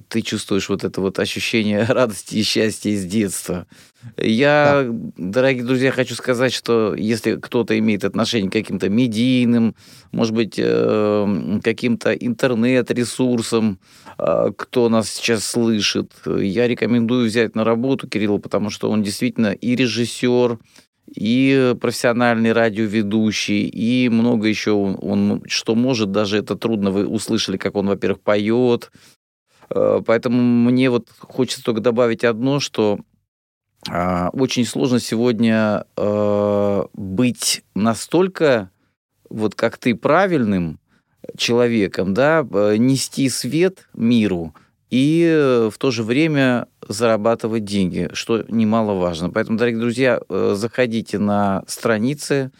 ты 0.07 0.21
чувствуешь 0.21 0.69
вот 0.69 0.85
это 0.85 1.01
вот 1.01 1.19
ощущение 1.19 1.83
радости 1.87 2.35
и 2.35 2.43
счастья 2.43 2.91
из 2.91 3.05
детства. 3.05 3.67
Я, 4.17 4.85
да. 4.87 5.11
дорогие 5.17 5.65
друзья, 5.65 5.91
хочу 5.91 6.15
сказать, 6.15 6.53
что 6.53 6.95
если 6.95 7.35
кто-то 7.35 7.77
имеет 7.77 8.05
отношение 8.05 8.49
к 8.49 8.53
каким-то 8.53 8.87
медийным, 8.87 9.75
может 10.13 10.33
быть, 10.33 10.55
э, 10.57 11.59
каким-то 11.61 12.13
интернет-ресурсам, 12.13 13.79
э, 14.17 14.51
кто 14.55 14.87
нас 14.87 15.09
сейчас 15.09 15.43
слышит, 15.43 16.13
я 16.25 16.65
рекомендую 16.65 17.27
взять 17.27 17.55
на 17.55 17.65
работу 17.65 18.07
Кирилла, 18.07 18.37
потому 18.37 18.69
что 18.69 18.89
он 18.89 19.03
действительно 19.03 19.51
и 19.51 19.75
режиссер, 19.75 20.57
и 21.15 21.75
профессиональный 21.79 22.51
радиоведущий, 22.51 23.67
и 23.67 24.09
много 24.09 24.47
еще 24.47 24.71
он, 24.71 24.97
он 25.01 25.43
что 25.47 25.75
может, 25.75 26.11
даже 26.11 26.37
это 26.37 26.55
трудно, 26.55 26.91
вы 26.91 27.07
услышали, 27.07 27.57
как 27.57 27.75
он, 27.75 27.87
во-первых, 27.87 28.21
поет. 28.21 28.91
Э, 29.69 30.01
поэтому 30.05 30.41
мне 30.41 30.89
вот 30.89 31.09
хочется 31.19 31.63
только 31.63 31.81
добавить 31.81 32.23
одно, 32.23 32.59
что 32.59 32.99
э, 33.89 34.27
очень 34.33 34.65
сложно 34.65 34.99
сегодня 34.99 35.85
э, 35.97 36.83
быть 36.93 37.63
настолько, 37.75 38.69
вот 39.29 39.55
как 39.55 39.77
ты, 39.77 39.95
правильным 39.95 40.79
человеком, 41.37 42.13
да, 42.13 42.47
э, 42.51 42.77
нести 42.77 43.29
свет 43.29 43.87
миру– 43.93 44.53
и 44.89 45.25
э, 45.29 45.69
в 45.71 45.77
то 45.77 45.91
же 45.91 46.03
время 46.03 46.67
зарабатывать 46.87 47.65
деньги, 47.65 48.09
что 48.13 48.43
немаловажно. 48.47 49.29
Поэтому, 49.29 49.57
дорогие 49.57 49.79
друзья, 49.79 50.19
э, 50.27 50.53
заходите 50.57 51.19
на 51.19 51.63
страницы 51.67 52.51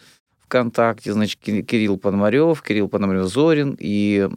ВКонтакте, 0.44 1.12
значит, 1.12 1.38
Кирилл 1.40 1.96
Пономарев, 1.96 2.62
Кирилл 2.62 2.88
Пономарев-Зорин, 2.88 3.76
и 3.78 4.28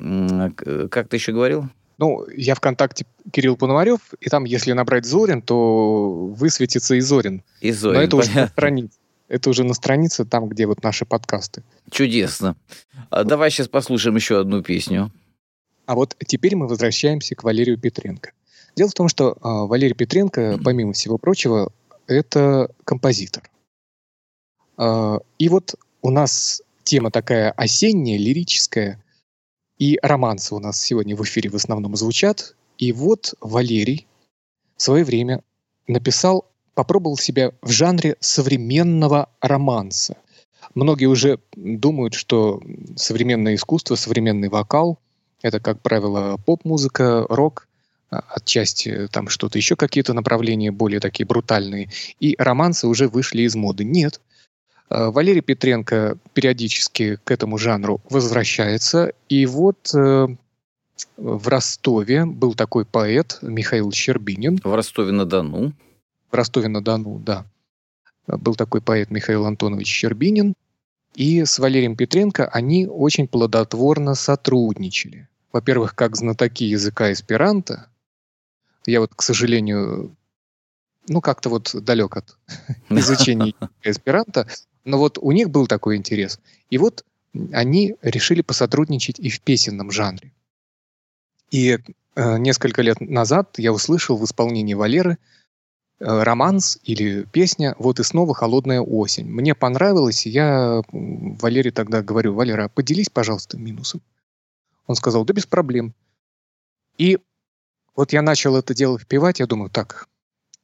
как 0.90 1.08
ты 1.08 1.18
еще 1.18 1.32
говорил? 1.32 1.66
Ну, 1.98 2.26
я 2.36 2.56
ВКонтакте 2.56 3.06
Кирилл 3.32 3.56
Пономарев, 3.56 4.00
и 4.20 4.30
там, 4.30 4.44
если 4.44 4.74
набрать 4.74 5.06
Зорин, 5.06 5.42
то 5.42 6.28
высветится 6.28 6.96
и 6.96 7.00
Зорин. 7.00 7.44
И 7.62 7.72
Зорин, 7.72 7.98
Но 7.98 8.04
это 8.04 8.18
понятно. 8.18 8.32
уже 8.32 8.42
на 8.42 8.48
странице. 8.48 8.98
Это 9.30 9.50
уже 9.50 9.64
на 9.64 9.74
странице, 9.74 10.26
там, 10.26 10.48
где 10.50 10.68
вот 10.68 10.84
наши 10.84 11.06
подкасты. 11.06 11.64
Чудесно. 11.90 12.56
А 13.10 13.24
давай 13.24 13.50
сейчас 13.50 13.68
послушаем 13.68 14.16
еще 14.16 14.40
одну 14.40 14.62
песню. 14.62 15.12
А 15.86 15.96
вот 15.96 16.16
теперь 16.26 16.56
мы 16.56 16.68
возвращаемся 16.68 17.36
к 17.36 17.44
Валерию 17.44 17.78
Петренко. 17.78 18.32
Дело 18.76 18.90
в 18.90 18.94
том, 18.94 19.08
что 19.08 19.32
э, 19.32 19.36
Валерий 19.42 19.96
Петренко, 19.96 20.60
помимо 20.64 20.94
всего 20.94 21.18
прочего, 21.18 21.72
это 22.08 22.72
композитор. 22.86 23.50
Э, 24.78 25.20
и 25.38 25.50
вот 25.50 25.76
у 26.02 26.10
нас 26.10 26.62
тема 26.84 27.12
такая 27.12 27.52
осенняя, 27.52 28.18
лирическая, 28.18 29.04
и 29.78 30.00
романсы 30.02 30.56
у 30.56 30.60
нас 30.60 30.80
сегодня 30.80 31.16
в 31.16 31.24
эфире 31.24 31.50
в 31.50 31.56
основном 31.56 31.96
звучат. 31.96 32.56
И 32.78 32.92
вот 32.92 33.36
Валерий 33.42 34.08
в 34.78 34.82
свое 34.82 35.04
время 35.04 35.44
написал, 35.88 36.46
попробовал 36.74 37.18
себя 37.18 37.52
в 37.62 37.70
жанре 37.70 38.16
современного 38.20 39.30
романса. 39.42 40.18
Многие 40.74 41.06
уже 41.06 41.40
думают, 41.56 42.14
что 42.14 42.62
современное 42.96 43.56
искусство, 43.56 43.96
современный 43.96 44.50
вокал 44.50 45.00
это, 45.44 45.60
как 45.60 45.82
правило, 45.82 46.38
поп-музыка, 46.38 47.28
рок, 47.30 47.68
а, 48.10 48.24
отчасти 48.30 49.08
там 49.12 49.28
что-то 49.28 49.60
еще, 49.60 49.76
какие-то 49.76 50.14
направления 50.14 50.72
более 50.72 51.00
такие 51.00 51.28
брутальные. 51.28 51.90
И 52.20 52.36
романсы 52.40 52.88
уже 52.88 53.08
вышли 53.08 53.44
из 53.44 53.54
моды. 53.54 53.84
Нет. 53.84 54.22
А, 54.90 55.12
Валерий 55.12 55.42
Петренко 55.42 56.18
периодически 56.34 57.20
к 57.24 57.30
этому 57.30 57.58
жанру 57.58 58.02
возвращается. 58.10 59.12
И 59.28 59.46
вот 59.46 59.94
э, 59.94 60.28
в 61.18 61.48
Ростове 61.50 62.26
был 62.26 62.54
такой 62.54 62.86
поэт 62.86 63.40
Михаил 63.42 63.92
Щербинин. 63.92 64.60
В 64.64 64.74
Ростове-на-Дону. 64.74 65.74
В 66.32 66.34
Ростове-на-Дону, 66.34 67.20
да. 67.20 67.46
Был 68.28 68.56
такой 68.56 68.80
поэт 68.80 69.12
Михаил 69.12 69.46
Антонович 69.46 69.88
Щербинин. 69.88 70.54
И 71.16 71.44
с 71.44 71.60
Валерием 71.60 71.98
Петренко 71.98 72.48
они 72.48 72.88
очень 72.88 73.28
плодотворно 73.28 74.16
сотрудничали 74.16 75.28
во-первых, 75.54 75.96
как 75.96 76.18
знатоки 76.18 76.64
языка 76.64 77.14
эсперанто, 77.14 77.88
я 78.86 79.00
вот, 79.00 79.14
к 79.16 79.22
сожалению, 79.22 80.16
ну, 81.08 81.22
как-то 81.22 81.50
вот 81.50 81.74
далек 81.74 82.18
от 82.18 82.38
изучения 82.90 83.54
эсперанто, 83.84 84.48
но 84.84 84.98
вот 84.98 85.18
у 85.18 85.32
них 85.32 85.50
был 85.50 85.68
такой 85.68 85.96
интерес. 85.96 86.40
И 86.70 86.78
вот 86.78 87.06
они 87.54 87.96
решили 88.02 88.42
посотрудничать 88.42 89.20
и 89.20 89.30
в 89.30 89.42
песенном 89.42 89.92
жанре. 89.92 90.34
И 91.52 91.78
э, 92.16 92.38
несколько 92.40 92.82
лет 92.82 93.00
назад 93.00 93.56
я 93.58 93.72
услышал 93.72 94.18
в 94.18 94.26
исполнении 94.26 94.74
Валеры 94.74 95.18
э, 96.00 96.06
романс 96.24 96.80
или 96.84 97.24
песня 97.24 97.76
«Вот 97.78 98.00
и 98.00 98.04
снова 98.04 98.34
холодная 98.34 98.82
осень». 98.82 99.26
Мне 99.26 99.56
понравилось, 99.56 100.26
и 100.26 100.32
я 100.32 100.82
Валере 100.92 101.72
тогда 101.72 102.02
говорю, 102.02 102.34
Валера, 102.34 102.70
поделись, 102.70 103.10
пожалуйста, 103.10 103.58
минусом. 103.58 104.02
Он 104.88 104.96
сказал, 104.96 105.26
да 105.26 105.34
без 105.34 105.46
проблем. 105.46 105.94
И 106.98 107.20
вот 107.96 108.14
я 108.14 108.22
начал 108.22 108.56
это 108.56 108.74
дело 108.74 109.00
впевать, 109.00 109.40
я 109.40 109.48
думаю, 109.48 109.70
так, 109.70 110.08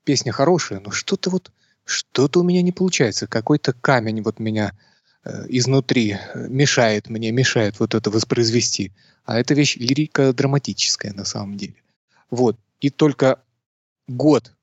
песня 0.03 0.31
хорошая, 0.31 0.79
но 0.79 0.91
что-то 0.91 1.29
вот, 1.29 1.51
что-то 1.85 2.41
у 2.41 2.43
меня 2.43 2.61
не 2.61 2.71
получается, 2.71 3.27
какой-то 3.27 3.73
камень 3.73 4.21
вот 4.21 4.39
меня 4.39 4.73
э, 5.23 5.45
изнутри 5.49 6.17
э, 6.17 6.47
мешает 6.49 7.09
мне, 7.09 7.31
мешает 7.31 7.79
вот 7.79 7.95
это 7.95 8.09
воспроизвести. 8.09 8.91
А 9.25 9.39
это 9.39 9.53
вещь 9.53 9.77
лирика-драматическая 9.77 11.13
на 11.13 11.25
самом 11.25 11.57
деле. 11.57 11.75
Вот. 12.29 12.57
И 12.79 12.89
только 12.89 13.41
год 14.07 14.53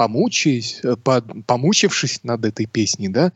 помучаясь, 0.00 0.80
э, 0.82 0.96
по, 0.96 1.20
помучившись 1.20 2.24
над 2.24 2.46
этой 2.46 2.64
песней, 2.64 3.08
да, 3.08 3.34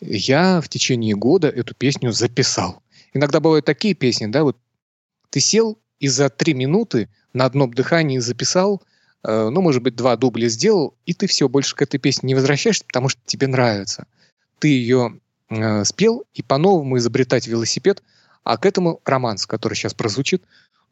я 0.00 0.60
в 0.60 0.68
течение 0.68 1.16
года 1.16 1.48
эту 1.48 1.74
песню 1.74 2.12
записал. 2.12 2.83
Иногда 3.14 3.40
бывают 3.40 3.64
такие 3.64 3.94
песни, 3.94 4.26
да, 4.26 4.42
вот 4.42 4.58
ты 5.30 5.40
сел 5.40 5.78
и 6.00 6.08
за 6.08 6.28
три 6.28 6.54
минуты 6.54 7.08
на 7.32 7.46
одном 7.46 7.72
дыхании 7.72 8.18
записал, 8.18 8.82
э, 9.22 9.48
ну, 9.48 9.62
может 9.62 9.82
быть, 9.82 9.96
два 9.96 10.16
дубля 10.16 10.48
сделал, 10.48 10.94
и 11.06 11.14
ты 11.14 11.26
все, 11.26 11.48
больше 11.48 11.74
к 11.74 11.82
этой 11.82 11.98
песне 11.98 12.28
не 12.28 12.34
возвращаешься, 12.34 12.84
потому 12.84 13.08
что 13.08 13.20
тебе 13.24 13.46
нравится. 13.46 14.06
Ты 14.58 14.68
ее 14.68 15.18
э, 15.48 15.84
спел, 15.84 16.24
и 16.34 16.42
по-новому 16.42 16.98
изобретать 16.98 17.46
велосипед, 17.46 18.02
а 18.42 18.58
к 18.58 18.66
этому 18.66 19.00
романс, 19.04 19.46
который 19.46 19.74
сейчас 19.74 19.94
прозвучит, 19.94 20.42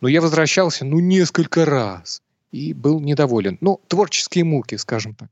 ну, 0.01 0.09
я 0.09 0.21
возвращался, 0.21 0.85
ну, 0.85 0.99
несколько 0.99 1.65
раз, 1.65 2.23
и 2.51 2.73
был 2.73 3.01
недоволен. 3.01 3.59
Ну, 3.61 3.81
творческие 3.89 4.45
муки, 4.45 4.77
скажем 4.77 5.15
так. 5.15 5.29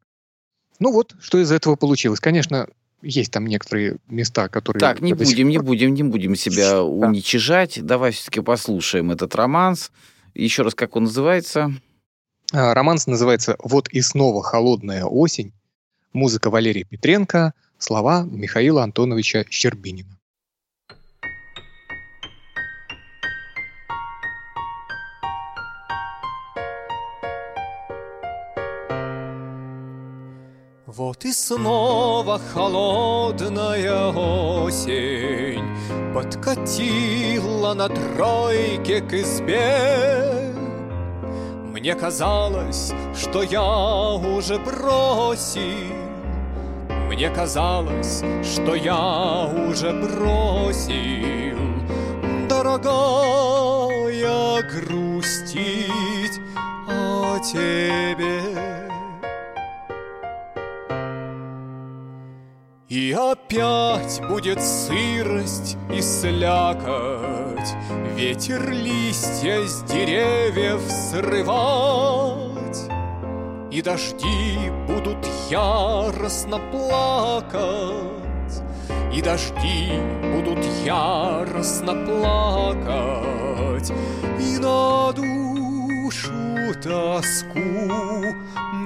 Ну 0.78 0.92
вот, 0.92 1.14
что 1.20 1.38
из 1.38 1.52
этого 1.52 1.76
получилось. 1.76 2.20
Конечно, 2.20 2.66
есть 3.02 3.32
там 3.32 3.46
некоторые 3.46 3.96
места, 4.08 4.48
которые... 4.48 4.80
Так, 4.80 5.00
не 5.00 5.14
будем, 5.14 5.48
не 5.48 5.58
будем, 5.58 5.94
не 5.94 6.02
будем 6.02 6.36
себя 6.36 6.72
да. 6.72 6.82
уничижать. 6.82 7.84
Давай 7.84 8.12
все-таки 8.12 8.40
послушаем 8.40 9.10
этот 9.10 9.34
романс. 9.34 9.90
Еще 10.34 10.62
раз, 10.62 10.74
как 10.74 10.96
он 10.96 11.04
называется? 11.04 11.72
А, 12.52 12.74
романс 12.74 13.06
называется 13.06 13.56
«Вот 13.62 13.88
и 13.88 14.00
снова 14.00 14.42
холодная 14.42 15.04
осень». 15.04 15.52
Музыка 16.12 16.50
Валерия 16.50 16.84
Петренко, 16.84 17.54
слова 17.78 18.24
Михаила 18.24 18.82
Антоновича 18.82 19.44
Щербинина. 19.48 20.19
Вот 31.00 31.24
и 31.24 31.32
снова 31.32 32.38
холодная 32.52 34.12
осень 34.12 35.64
Подкатила 36.12 37.72
на 37.72 37.88
тройке 37.88 39.00
к 39.00 39.14
избе. 39.14 40.52
Мне 41.72 41.94
казалось, 41.94 42.92
что 43.16 43.42
я 43.42 43.62
уже 43.62 44.58
бросил. 44.58 45.62
Мне 47.08 47.30
казалось, 47.30 48.22
что 48.44 48.74
я 48.74 49.50
уже 49.70 49.92
бросил. 49.92 51.56
Дорогая, 52.46 53.40
грустить 54.70 56.38
о 56.86 57.38
тебе 57.38 58.89
И 62.90 63.12
опять 63.12 64.20
будет 64.28 64.60
сырость 64.60 65.76
и 65.94 66.02
слякоть, 66.02 67.76
Ветер 68.16 68.68
листья 68.68 69.64
с 69.64 69.84
деревьев 69.84 70.80
срывать, 70.90 72.88
И 73.70 73.80
дожди 73.80 74.72
будут 74.88 75.24
яростно 75.48 76.58
плакать, 76.72 78.60
И 79.14 79.22
дожди 79.22 79.92
будут 80.34 80.64
яростно 80.84 81.94
плакать, 81.94 83.92
И 84.40 84.58
на 84.58 85.12
душу 85.12 86.74
тоску 86.82 87.60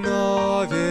навевать. 0.05 0.85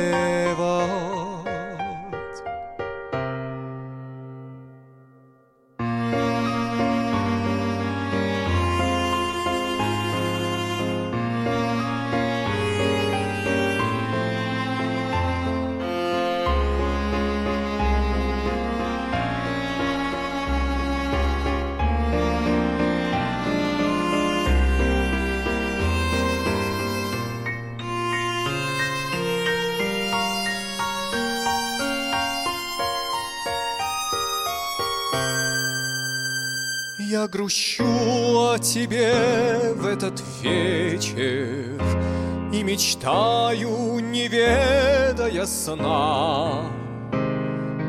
Я 37.23 37.29
грущу 37.29 37.85
о 37.85 38.57
тебе 38.59 39.73
в 39.75 39.87
этот 39.87 40.21
вечер 40.41 41.81
И 42.51 42.63
мечтаю, 42.63 43.99
не 43.99 44.27
ведая 44.27 45.45
сна. 45.45 46.63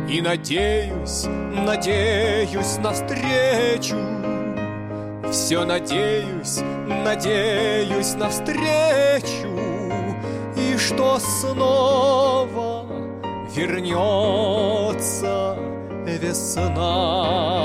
И 0.09 0.21
надеюсь, 0.21 1.25
надеюсь 1.27 2.79
навстречу 2.79 3.97
Все 5.33 5.65
надеюсь, 5.65 6.61
надеюсь 7.05 8.15
навстречу 8.15 9.49
И 10.57 10.77
что 10.79 11.19
снова 11.19 12.87
вернется 13.53 15.59
весна 16.07 17.65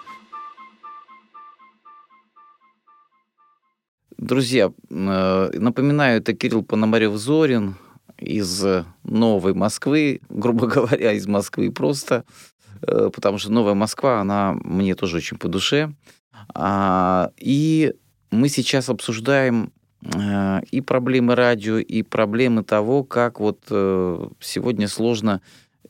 Друзья, 4.31 4.71
э, 4.89 5.49
напоминаю, 5.59 6.19
это 6.19 6.31
Кирилл 6.31 6.63
Пономарев-Зорин 6.63 7.75
из 8.17 8.63
Новой 9.03 9.53
Москвы, 9.53 10.21
грубо 10.29 10.67
говоря, 10.67 11.11
из 11.11 11.27
Москвы 11.27 11.69
просто, 11.69 12.23
э, 12.81 13.09
потому 13.13 13.39
что 13.39 13.51
Новая 13.51 13.73
Москва, 13.73 14.21
она 14.21 14.53
мне 14.53 14.95
тоже 14.95 15.17
очень 15.17 15.37
по 15.37 15.49
душе. 15.49 15.91
А, 16.55 17.31
и 17.35 17.93
мы 18.31 18.47
сейчас 18.47 18.87
обсуждаем 18.87 19.73
э, 20.01 20.61
и 20.71 20.79
проблемы 20.79 21.35
радио, 21.35 21.79
и 21.79 22.01
проблемы 22.01 22.63
того, 22.63 23.03
как 23.03 23.41
вот 23.41 23.65
сегодня 23.67 24.87
сложно 24.87 25.41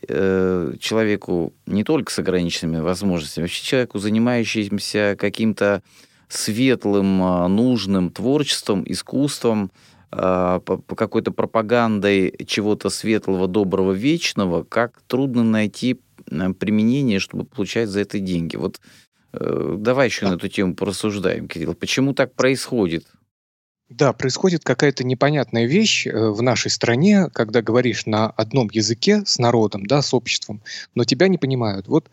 человеку 0.07 1.53
не 1.67 1.83
только 1.83 2.11
с 2.11 2.17
ограниченными 2.17 2.79
возможностями, 2.79 3.43
вообще 3.43 3.63
человеку, 3.63 3.99
занимающимся 3.99 5.15
каким-то 5.15 5.83
светлым, 6.31 7.21
а, 7.23 7.47
нужным 7.47 8.09
творчеством, 8.09 8.83
искусством, 8.87 9.71
а, 10.11 10.59
какой-то 10.59 11.31
пропагандой 11.31 12.33
чего-то 12.45 12.89
светлого, 12.89 13.47
доброго, 13.47 13.91
вечного, 13.91 14.63
как 14.63 15.01
трудно 15.07 15.43
найти 15.43 15.99
применение, 16.25 17.19
чтобы 17.19 17.45
получать 17.45 17.89
за 17.89 18.01
это 18.01 18.19
деньги. 18.19 18.55
Вот 18.55 18.79
э, 19.33 19.75
давай 19.77 20.07
еще 20.07 20.27
на 20.29 20.35
эту 20.35 20.47
тему 20.47 20.75
порассуждаем, 20.75 21.47
Кирилл. 21.47 21.73
Почему 21.73 22.13
так 22.13 22.35
происходит? 22.35 23.05
Да, 23.89 24.13
происходит 24.13 24.63
какая-то 24.63 25.03
непонятная 25.03 25.65
вещь 25.65 26.07
э, 26.07 26.29
в 26.29 26.41
нашей 26.41 26.71
стране, 26.71 27.27
когда 27.33 27.61
говоришь 27.61 28.05
на 28.05 28.29
одном 28.29 28.69
языке 28.71 29.23
с 29.25 29.39
народом, 29.39 29.85
да, 29.85 30.01
с 30.01 30.13
обществом, 30.13 30.61
но 30.95 31.03
тебя 31.03 31.27
не 31.27 31.37
понимают. 31.37 31.87
Вот 31.87 32.09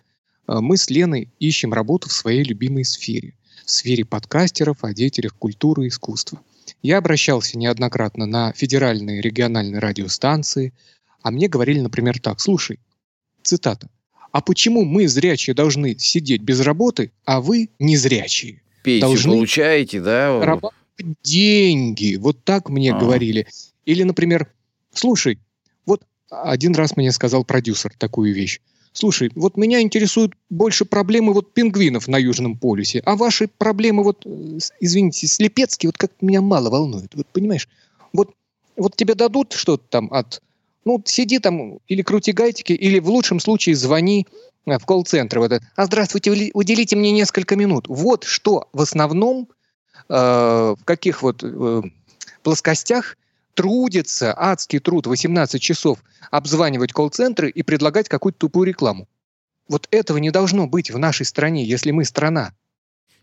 э, 0.48 0.58
мы 0.60 0.76
с 0.76 0.90
Леной 0.90 1.30
ищем 1.38 1.72
работу 1.72 2.08
в 2.08 2.12
своей 2.12 2.42
любимой 2.42 2.84
сфере 2.84 3.34
в 3.68 3.70
сфере 3.70 4.06
подкастеров, 4.06 4.82
о 4.82 4.94
деятелях 4.94 5.34
культуры 5.34 5.84
и 5.84 5.88
искусства. 5.88 6.40
Я 6.82 6.96
обращался 6.96 7.58
неоднократно 7.58 8.24
на 8.24 8.52
федеральные 8.52 9.20
региональные 9.20 9.78
радиостанции, 9.78 10.72
а 11.22 11.30
мне 11.30 11.48
говорили, 11.48 11.80
например, 11.80 12.18
так, 12.18 12.40
слушай, 12.40 12.80
цитата, 13.42 13.90
а 14.32 14.40
почему 14.40 14.84
мы, 14.84 15.06
зрячие, 15.06 15.52
должны 15.52 15.98
сидеть 15.98 16.40
без 16.40 16.60
работы, 16.60 17.12
а 17.26 17.42
вы, 17.42 17.68
незрячие, 17.78 18.62
Пенсию 18.82 19.00
должны 19.02 19.32
получаете, 19.32 20.00
да? 20.00 20.42
Работать 20.42 20.78
деньги. 21.22 22.16
Вот 22.16 22.42
так 22.44 22.70
мне 22.70 22.94
а. 22.94 22.98
говорили. 22.98 23.46
Или, 23.84 24.02
например, 24.02 24.50
слушай, 24.94 25.38
вот 25.84 26.04
один 26.30 26.74
раз 26.74 26.96
мне 26.96 27.12
сказал 27.12 27.44
продюсер 27.44 27.92
такую 27.98 28.34
вещь. 28.34 28.60
Слушай, 28.98 29.30
вот 29.34 29.56
меня 29.56 29.80
интересуют 29.80 30.34
больше 30.50 30.84
проблемы 30.84 31.32
вот 31.32 31.52
пингвинов 31.52 32.08
на 32.08 32.16
Южном 32.16 32.58
полюсе, 32.58 33.00
а 33.04 33.16
ваши 33.16 33.48
проблемы 33.48 34.02
вот, 34.02 34.26
э, 34.26 34.58
извините, 34.80 35.26
слепецкие, 35.28 35.88
вот 35.88 35.96
как 35.96 36.10
меня 36.20 36.40
мало 36.40 36.68
волнуют. 36.68 37.14
Вот 37.14 37.26
понимаешь, 37.28 37.68
вот, 38.12 38.34
вот 38.76 38.96
тебе 38.96 39.14
дадут 39.14 39.52
что-то 39.52 39.84
там 39.88 40.12
от... 40.12 40.42
Ну, 40.84 41.02
сиди 41.04 41.38
там 41.38 41.78
или 41.86 42.02
крути 42.02 42.32
гайтики, 42.32 42.72
или 42.72 42.98
в 42.98 43.08
лучшем 43.08 43.40
случае 43.40 43.76
звони 43.76 44.26
э, 44.66 44.78
в 44.78 44.84
колл-центр. 44.84 45.38
Вот, 45.38 45.52
а 45.52 45.84
здравствуйте, 45.84 46.50
уделите 46.52 46.96
мне 46.96 47.12
несколько 47.12 47.56
минут. 47.56 47.86
Вот 47.88 48.24
что 48.24 48.68
в 48.72 48.80
основном, 48.80 49.48
э, 50.08 50.14
в 50.14 50.84
каких 50.84 51.22
вот 51.22 51.42
э, 51.44 51.82
плоскостях 52.42 53.16
трудится, 53.58 54.32
адский 54.36 54.78
труд, 54.78 55.08
18 55.08 55.60
часов 55.60 55.98
обзванивать 56.30 56.92
колл-центры 56.92 57.50
и 57.50 57.64
предлагать 57.64 58.08
какую-то 58.08 58.38
тупую 58.38 58.68
рекламу. 58.68 59.08
Вот 59.68 59.88
этого 59.90 60.18
не 60.18 60.30
должно 60.30 60.68
быть 60.68 60.92
в 60.92 60.98
нашей 60.98 61.26
стране, 61.26 61.64
если 61.64 61.90
мы 61.90 62.04
страна. 62.04 62.52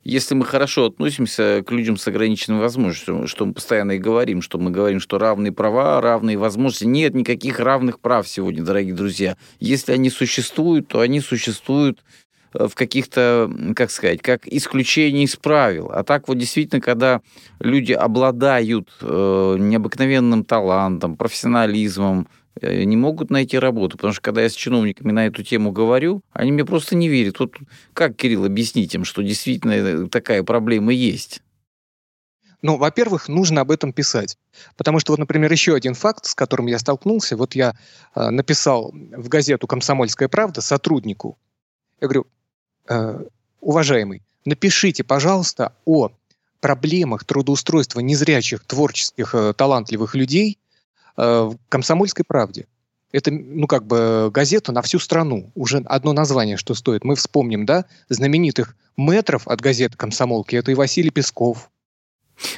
Если 0.04 0.36
мы 0.36 0.44
хорошо 0.44 0.88
относимся 0.88 1.64
к 1.66 1.72
людям 1.72 1.96
с 1.96 2.06
ограниченными 2.10 2.60
возможностями, 2.60 3.28
что 3.28 3.46
мы 3.46 3.54
постоянно 3.54 3.94
и 3.94 3.98
говорим, 3.98 4.42
что 4.42 4.58
мы 4.58 4.72
говорим, 4.72 5.00
что 5.00 5.18
равные 5.18 5.54
права, 5.54 6.02
равные 6.02 6.38
возможности. 6.38 6.84
Нет 6.84 7.16
никаких 7.16 7.62
равных 7.62 8.02
прав 8.02 8.28
сегодня, 8.28 8.62
дорогие 8.62 8.94
друзья. 8.94 9.38
Если 9.62 9.94
они 9.94 10.10
существуют, 10.10 10.90
то 10.90 11.00
они 11.00 11.22
существуют 11.22 12.04
в 12.58 12.76
каких-то, 12.76 13.52
как 13.76 13.92
сказать, 13.92 14.22
как 14.22 14.48
исключение 14.48 15.26
из 15.26 15.36
правил. 15.36 15.92
А 15.92 16.04
так 16.04 16.28
вот 16.28 16.38
действительно, 16.38 16.82
когда 16.82 17.22
люди 17.60 17.92
обладают 17.92 18.90
э, 19.02 19.56
необыкновенным 19.60 20.46
талантом, 20.46 21.18
профессионализмом, 21.18 22.28
э, 22.62 22.84
не 22.84 22.96
могут 22.96 23.30
найти 23.30 23.60
работу. 23.60 23.98
Потому 23.98 24.14
что 24.14 24.22
когда 24.22 24.42
я 24.42 24.50
с 24.50 24.54
чиновниками 24.54 25.12
на 25.12 25.28
эту 25.28 25.44
тему 25.44 25.72
говорю, 25.72 26.22
они 26.32 26.52
мне 26.52 26.66
просто 26.66 26.96
не 26.96 27.10
верят. 27.10 27.40
Вот 27.40 27.56
как, 27.94 28.16
Кирилл, 28.16 28.46
объяснить 28.46 28.96
им, 28.96 29.04
что 29.04 29.22
действительно 29.22 30.08
такая 30.08 30.44
проблема 30.44 30.94
есть? 30.94 31.42
Ну, 32.62 32.78
во-первых, 32.78 33.28
нужно 33.28 33.62
об 33.62 33.70
этом 33.70 33.94
писать. 33.94 34.38
Потому 34.76 35.00
что, 35.00 35.12
вот, 35.12 35.20
например, 35.20 35.52
еще 35.52 35.76
один 35.76 35.94
факт, 35.94 36.26
с 36.26 36.34
которым 36.34 36.66
я 36.68 36.80
столкнулся. 36.80 37.38
Вот 37.38 37.54
я 37.54 37.76
э, 38.16 38.30
написал 38.30 38.92
в 38.94 39.28
газету 39.28 39.68
«Комсомольская 39.68 40.30
правда» 40.30 40.62
сотруднику. 40.62 41.38
Я 42.02 42.08
говорю, 42.08 42.26
Э, 42.26 42.35
уважаемый, 43.62 44.22
напишите, 44.46 45.04
пожалуйста, 45.04 45.74
о 45.86 46.12
проблемах 46.66 47.24
трудоустройства 47.26 48.00
незрячих, 48.00 48.64
творческих, 48.66 49.36
э, 49.36 49.54
талантливых 49.54 50.16
людей 50.16 50.58
э, 51.16 51.22
в 51.22 51.58
«Комсомольской 51.70 52.26
правде». 52.28 52.66
Это, 53.12 53.32
ну, 53.32 53.68
как 53.68 53.86
бы 53.86 54.32
газета 54.34 54.72
на 54.72 54.82
всю 54.82 54.98
страну. 54.98 55.52
Уже 55.54 55.78
одно 55.86 56.12
название, 56.12 56.58
что 56.58 56.74
стоит. 56.74 57.04
Мы 57.04 57.16
вспомним, 57.16 57.68
да, 57.68 57.86
знаменитых 58.10 58.76
метров 58.98 59.48
от 59.48 59.62
газеты 59.62 59.96
«Комсомолки». 59.96 60.56
Это 60.56 60.72
и 60.72 60.76
Василий 60.76 61.12
Песков, 61.12 61.70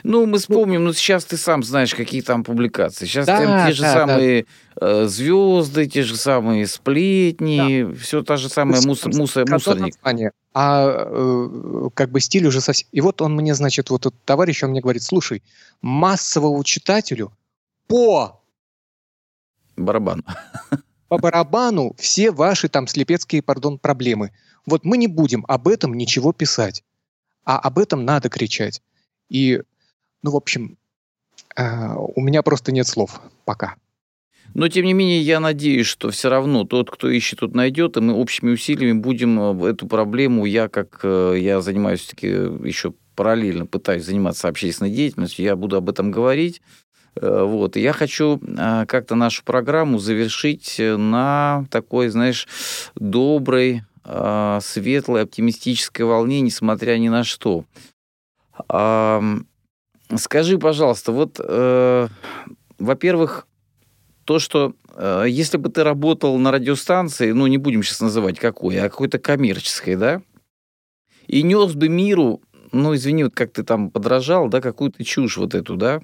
ну, 0.03 0.25
мы 0.25 0.39
вспомним, 0.39 0.83
ну, 0.83 0.93
сейчас 0.93 1.25
ты 1.25 1.37
сам 1.37 1.63
знаешь, 1.63 1.93
какие 1.93 2.21
там 2.21 2.43
публикации. 2.43 3.05
Сейчас 3.05 3.25
да, 3.25 3.41
там 3.41 3.67
те 3.67 3.73
же 3.73 3.81
да, 3.83 3.93
самые 3.93 4.45
да. 4.75 5.03
Э, 5.03 5.05
звезды, 5.07 5.87
те 5.87 6.03
же 6.03 6.15
самые 6.15 6.67
сплетни, 6.67 7.83
да. 7.83 7.95
все 7.95 8.23
та 8.23 8.37
же 8.37 8.49
самая 8.49 8.81
мус, 8.81 9.05
мусор, 9.05 9.49
мусорник. 9.49 9.95
Название, 9.95 10.31
а 10.53 11.07
э, 11.09 11.89
как 11.93 12.11
бы 12.11 12.19
стиль 12.19 12.47
уже 12.47 12.61
совсем... 12.61 12.87
И 12.91 13.01
вот 13.01 13.21
он 13.21 13.35
мне, 13.35 13.53
значит, 13.53 13.89
вот 13.89 14.05
этот 14.05 14.23
товарищ, 14.23 14.63
он 14.63 14.71
мне 14.71 14.81
говорит, 14.81 15.03
слушай, 15.03 15.43
массовому 15.81 16.63
читателю 16.63 17.31
по... 17.87 18.41
Барабану. 19.75 20.23
По 21.07 21.17
барабану 21.17 21.95
все 21.97 22.31
ваши 22.31 22.67
там 22.67 22.87
слепецкие, 22.87 23.41
пардон, 23.41 23.77
проблемы. 23.77 24.31
Вот 24.65 24.83
мы 24.83 24.97
не 24.97 25.07
будем 25.07 25.45
об 25.47 25.67
этом 25.67 25.93
ничего 25.93 26.33
писать, 26.33 26.83
а 27.45 27.57
об 27.59 27.79
этом 27.79 28.03
надо 28.03 28.29
кричать. 28.29 28.81
И, 29.29 29.61
ну, 30.23 30.31
в 30.31 30.35
общем, 30.35 30.77
э, 31.55 31.93
у 32.15 32.21
меня 32.21 32.41
просто 32.43 32.71
нет 32.71 32.87
слов 32.87 33.21
пока. 33.45 33.75
Но, 34.53 34.67
тем 34.69 34.85
не 34.85 34.93
менее, 34.93 35.21
я 35.21 35.39
надеюсь, 35.39 35.87
что 35.87 36.09
все 36.09 36.29
равно 36.29 36.63
тот, 36.63 36.89
кто 36.89 37.09
ищет, 37.09 37.39
тот 37.39 37.53
найдет, 37.53 37.97
и 37.97 38.01
мы 38.01 38.13
общими 38.13 38.51
усилиями 38.51 38.97
будем 38.97 39.61
э, 39.61 39.69
эту 39.69 39.87
проблему, 39.87 40.45
я 40.45 40.69
как 40.69 41.01
э, 41.03 41.35
я 41.39 41.61
занимаюсь 41.61 42.05
таки 42.05 42.27
еще 42.27 42.93
параллельно, 43.15 43.65
пытаюсь 43.65 44.05
заниматься 44.05 44.47
общественной 44.47 44.91
деятельностью, 44.91 45.43
я 45.43 45.55
буду 45.55 45.75
об 45.75 45.89
этом 45.89 46.11
говорить. 46.11 46.61
Вот. 47.19 47.77
И 47.77 47.81
я 47.81 47.93
хочу 47.93 48.39
как-то 48.87 49.15
нашу 49.15 49.43
программу 49.43 49.97
завершить 49.97 50.75
на 50.77 51.65
такой, 51.71 52.09
знаешь, 52.09 52.47
доброй, 52.93 53.81
светлой, 54.61 55.23
оптимистической 55.23 56.05
волне, 56.05 56.41
несмотря 56.41 56.95
ни 56.99 57.09
на 57.09 57.23
что. 57.23 57.65
Скажи, 60.15 60.57
пожалуйста, 60.57 61.11
вот, 61.11 61.39
э, 61.43 62.07
во-первых, 62.79 63.45
то, 64.23 64.39
что 64.39 64.73
э, 64.95 65.25
если 65.27 65.57
бы 65.57 65.69
ты 65.69 65.83
работал 65.83 66.37
на 66.37 66.51
радиостанции, 66.51 67.31
ну, 67.31 67.47
не 67.47 67.57
будем 67.57 67.83
сейчас 67.83 67.99
называть 67.99 68.39
какой, 68.39 68.79
а 68.79 68.89
какой-то 68.89 69.19
коммерческой, 69.19 69.95
да, 69.95 70.21
и 71.27 71.43
нес 71.43 71.73
бы 71.73 71.89
миру, 71.89 72.41
ну, 72.71 72.95
извини, 72.95 73.25
вот 73.25 73.35
как 73.35 73.51
ты 73.51 73.63
там 73.63 73.91
подражал, 73.91 74.47
да, 74.47 74.61
какую-то 74.61 75.03
чушь 75.03 75.37
вот 75.37 75.55
эту, 75.55 75.75
да, 75.75 75.99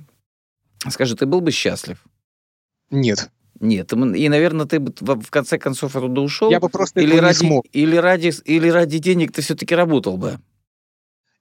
скажи, 0.90 1.16
ты 1.16 1.26
был 1.26 1.40
бы 1.40 1.52
счастлив? 1.52 2.04
Нет. 2.90 3.30
Нет, 3.60 3.94
и, 3.94 4.30
наверное, 4.30 4.66
ты 4.66 4.80
бы 4.80 4.94
в 5.00 5.32
конце 5.32 5.58
концов 5.58 5.96
оттуда 5.96 6.20
ушел. 6.20 6.52
Я 6.52 6.60
бы 6.60 6.68
просто 6.68 7.00
или 7.00 7.16
ради, 7.18 7.44
не 7.44 7.48
смог. 7.48 7.66
Или 7.72 7.96
ради, 7.96 8.34
или 8.44 8.68
ради 8.68 8.98
денег 8.98 9.32
ты 9.32 9.42
все-таки 9.42 9.74
работал 9.74 10.18
бы. 10.18 10.40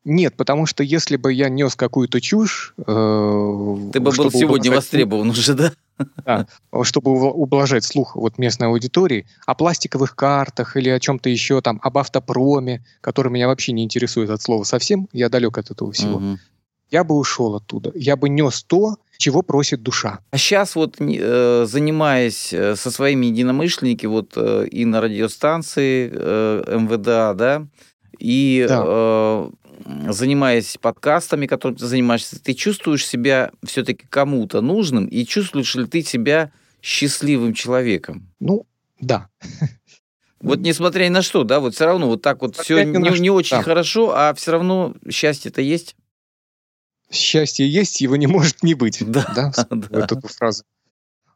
Нет, 0.04 0.34
потому 0.36 0.66
что 0.66 0.82
если 0.82 1.16
бы 1.16 1.32
я 1.32 1.48
нес 1.48 1.76
какую-то 1.76 2.20
чушь... 2.20 2.74
Э, 2.78 2.82
Ты 3.92 4.00
бы 4.00 4.10
был 4.10 4.30
сегодня 4.32 4.72
востребован 4.72 5.30
уже, 5.30 5.54
да? 5.54 5.72
Да, 6.24 6.46
чтобы 6.82 7.12
ублажать 7.30 7.84
слух 7.84 8.16
вот 8.16 8.36
местной 8.38 8.66
аудитории 8.66 9.26
о 9.46 9.54
пластиковых 9.54 10.16
картах 10.16 10.76
или 10.76 10.88
о 10.88 10.98
чем-то 10.98 11.28
еще 11.28 11.60
там, 11.60 11.78
об 11.82 11.98
автопроме, 11.98 12.84
который 13.00 13.30
меня 13.30 13.46
вообще 13.46 13.72
не 13.72 13.84
интересует 13.84 14.30
от 14.30 14.42
слова 14.42 14.64
совсем, 14.64 15.08
я 15.12 15.28
далек 15.28 15.58
от 15.58 15.70
этого 15.70 15.92
всего. 15.92 16.16
Угу. 16.16 16.38
Я 16.90 17.04
бы 17.04 17.14
ушел 17.14 17.54
оттуда. 17.54 17.92
Я 17.94 18.16
бы 18.16 18.28
нес 18.28 18.64
то, 18.64 18.96
чего 19.18 19.42
просит 19.42 19.82
душа. 19.82 20.18
А 20.30 20.36
сейчас 20.36 20.74
вот, 20.74 20.96
э, 20.98 21.64
занимаясь 21.66 22.52
э, 22.52 22.74
со 22.74 22.90
своими 22.90 23.26
единомышленниками, 23.26 24.10
вот 24.10 24.32
э, 24.36 24.66
и 24.66 24.84
на 24.84 25.00
радиостанции 25.00 26.08
МВД, 26.08 27.36
да, 27.38 27.66
и 28.18 28.66
да 28.68 29.48
занимаясь 30.08 30.76
подкастами, 30.80 31.46
которыми 31.46 31.78
ты 31.78 31.86
занимаешься, 31.86 32.42
ты 32.42 32.54
чувствуешь 32.54 33.06
себя 33.06 33.50
все-таки 33.64 34.06
кому-то 34.08 34.60
нужным 34.60 35.06
и 35.06 35.24
чувствуешь 35.24 35.74
ли 35.74 35.86
ты 35.86 36.02
себя 36.02 36.52
счастливым 36.80 37.54
человеком? 37.54 38.28
Ну, 38.40 38.66
да. 39.00 39.28
Вот 40.40 40.58
несмотря 40.58 41.04
ни 41.04 41.10
на 41.10 41.22
что, 41.22 41.44
да, 41.44 41.60
вот 41.60 41.74
все 41.74 41.86
равно 41.86 42.08
вот 42.08 42.20
так 42.20 42.42
вот 42.42 42.56
все 42.56 42.82
не, 42.82 43.20
не 43.20 43.30
очень 43.30 43.58
да. 43.58 43.62
хорошо, 43.62 44.12
а 44.14 44.34
все 44.34 44.52
равно 44.52 44.94
счастье-то 45.08 45.62
есть. 45.62 45.94
Счастье 47.10 47.68
есть, 47.68 48.00
его 48.00 48.16
не 48.16 48.26
может 48.28 48.62
не 48.62 48.74
быть. 48.74 48.98
Да, 49.08 49.32
да, 49.36 49.52
да. 49.70 50.00
Вот 50.00 50.12
эту 50.12 50.28
фразу. 50.28 50.64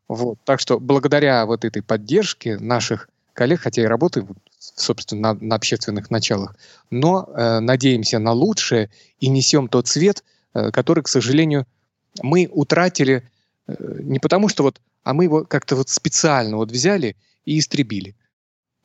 Вот. 0.08 0.38
Так 0.44 0.60
что 0.60 0.80
благодаря 0.80 1.46
вот 1.46 1.64
этой 1.64 1.82
поддержке 1.82 2.58
наших 2.58 3.08
коллег, 3.32 3.60
хотя 3.60 3.82
и 3.82 3.86
работаю 3.86 4.26
собственно, 4.58 5.34
на, 5.34 5.40
на 5.40 5.54
общественных 5.56 6.10
началах, 6.10 6.56
но 6.90 7.28
э, 7.28 7.60
надеемся 7.60 8.18
на 8.18 8.32
лучшее 8.32 8.90
и 9.20 9.28
несем 9.28 9.68
тот 9.68 9.88
свет, 9.88 10.24
э, 10.54 10.70
который, 10.70 11.02
к 11.02 11.08
сожалению, 11.08 11.66
мы 12.22 12.48
утратили 12.50 13.28
э, 13.66 13.74
не 14.00 14.18
потому, 14.18 14.48
что 14.48 14.62
вот, 14.62 14.80
а 15.04 15.14
мы 15.14 15.24
его 15.24 15.44
как-то 15.44 15.76
вот 15.76 15.88
специально 15.88 16.56
вот 16.56 16.70
взяли 16.70 17.16
и 17.44 17.58
истребили. 17.58 18.14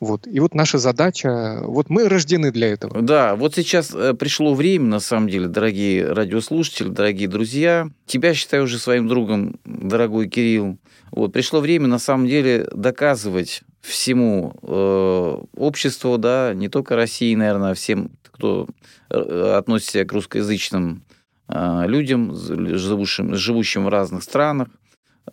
Вот. 0.01 0.25
И 0.25 0.39
вот 0.39 0.55
наша 0.55 0.79
задача, 0.79 1.61
вот 1.63 1.91
мы 1.91 2.09
рождены 2.09 2.51
для 2.51 2.69
этого. 2.69 3.01
Да, 3.03 3.35
вот 3.35 3.53
сейчас 3.53 3.93
э, 3.93 4.15
пришло 4.15 4.55
время, 4.55 4.85
на 4.85 4.99
самом 4.99 5.29
деле, 5.29 5.47
дорогие 5.47 6.11
радиослушатели, 6.11 6.89
дорогие 6.89 7.27
друзья. 7.27 7.87
Тебя 8.07 8.33
считаю 8.33 8.63
уже 8.63 8.79
своим 8.79 9.07
другом, 9.07 9.59
дорогой 9.63 10.27
Кирилл. 10.27 10.79
Вот, 11.11 11.33
пришло 11.33 11.59
время, 11.59 11.87
на 11.87 11.99
самом 11.99 12.27
деле, 12.27 12.67
доказывать 12.73 13.61
всему 13.81 14.53
э, 14.61 15.37
обществу, 15.57 16.17
да, 16.17 16.53
не 16.53 16.69
только 16.69 16.95
России, 16.95 17.35
наверное, 17.35 17.71
а 17.71 17.73
всем, 17.73 18.11
кто 18.23 18.67
э, 19.09 19.55
относится 19.57 20.05
к 20.05 20.13
русскоязычным 20.13 21.03
э, 21.47 21.83
людям, 21.87 22.35
живущим, 22.35 23.35
живущим 23.35 23.85
в 23.85 23.89
разных 23.89 24.23
странах, 24.23 24.69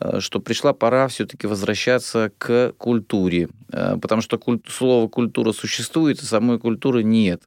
э, 0.01 0.21
что 0.21 0.41
пришла 0.41 0.73
пора 0.73 1.09
все-таки 1.09 1.47
возвращаться 1.47 2.33
к 2.39 2.73
культуре, 2.79 3.49
э, 3.73 3.97
потому 4.01 4.23
что 4.23 4.39
куль- 4.39 4.61
слово 4.69 5.09
культура 5.09 5.53
существует, 5.53 6.21
а 6.23 6.27
самой 6.27 6.59
культуры 6.59 7.03
нет. 7.03 7.43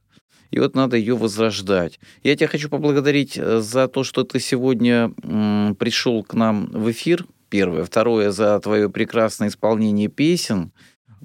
И 0.52 0.60
вот 0.60 0.76
надо 0.76 0.96
ее 0.98 1.16
возрождать. 1.16 1.98
Я 2.22 2.36
тебя 2.36 2.46
хочу 2.46 2.68
поблагодарить 2.68 3.38
э, 3.38 3.60
за 3.60 3.88
то, 3.88 4.04
что 4.04 4.22
ты 4.22 4.38
сегодня 4.38 5.12
м, 5.22 5.74
пришел 5.76 6.22
к 6.22 6.34
нам 6.34 6.66
в 6.66 6.90
эфир. 6.90 7.24
Первое. 7.48 7.84
Второе, 7.84 8.30
за 8.30 8.58
твое 8.60 8.88
прекрасное 8.88 9.48
исполнение 9.48 10.08
песен. 10.08 10.70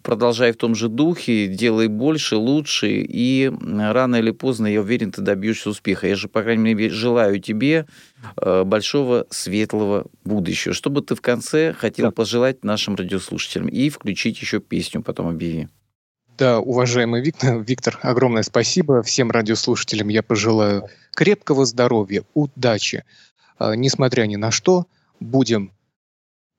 Продолжай 0.01 0.51
в 0.51 0.57
том 0.57 0.75
же 0.75 0.89
духе, 0.89 1.47
делай 1.47 1.87
больше, 1.87 2.35
лучше, 2.35 2.87
и 2.89 3.51
рано 3.61 4.17
или 4.17 4.31
поздно, 4.31 4.67
я 4.67 4.81
уверен, 4.81 5.11
ты 5.11 5.21
добьешься 5.21 5.69
успеха. 5.69 6.07
Я 6.07 6.15
же, 6.15 6.27
по 6.27 6.43
крайней 6.43 6.73
мере, 6.73 6.89
желаю 6.89 7.39
тебе 7.39 7.85
э, 8.37 8.63
большого 8.63 9.25
светлого 9.29 10.05
будущего. 10.23 10.73
Что 10.73 10.89
бы 10.89 11.01
ты 11.01 11.15
в 11.15 11.21
конце 11.21 11.73
хотел 11.73 12.07
да. 12.07 12.11
пожелать 12.11 12.63
нашим 12.63 12.95
радиослушателям 12.95 13.67
и 13.67 13.89
включить 13.89 14.41
еще 14.41 14.59
песню, 14.59 15.01
потом 15.01 15.27
объяви. 15.27 15.67
Да, 16.37 16.59
уважаемый 16.59 17.21
Виктор, 17.21 17.59
Виктор, 17.61 17.99
огромное 18.03 18.43
спасибо. 18.43 19.01
Всем 19.01 19.31
радиослушателям 19.31 20.09
я 20.09 20.21
пожелаю 20.21 20.87
крепкого 21.15 21.65
здоровья, 21.65 22.23
удачи. 22.35 23.03
А, 23.57 23.75
несмотря 23.75 24.23
ни 24.27 24.35
на 24.35 24.51
что, 24.51 24.85
будем, 25.19 25.71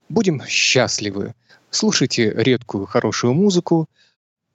будем 0.09 0.43
счастливы. 0.47 1.35
Слушайте 1.71 2.33
редкую 2.35 2.87
хорошую 2.87 3.35
музыку 3.35 3.89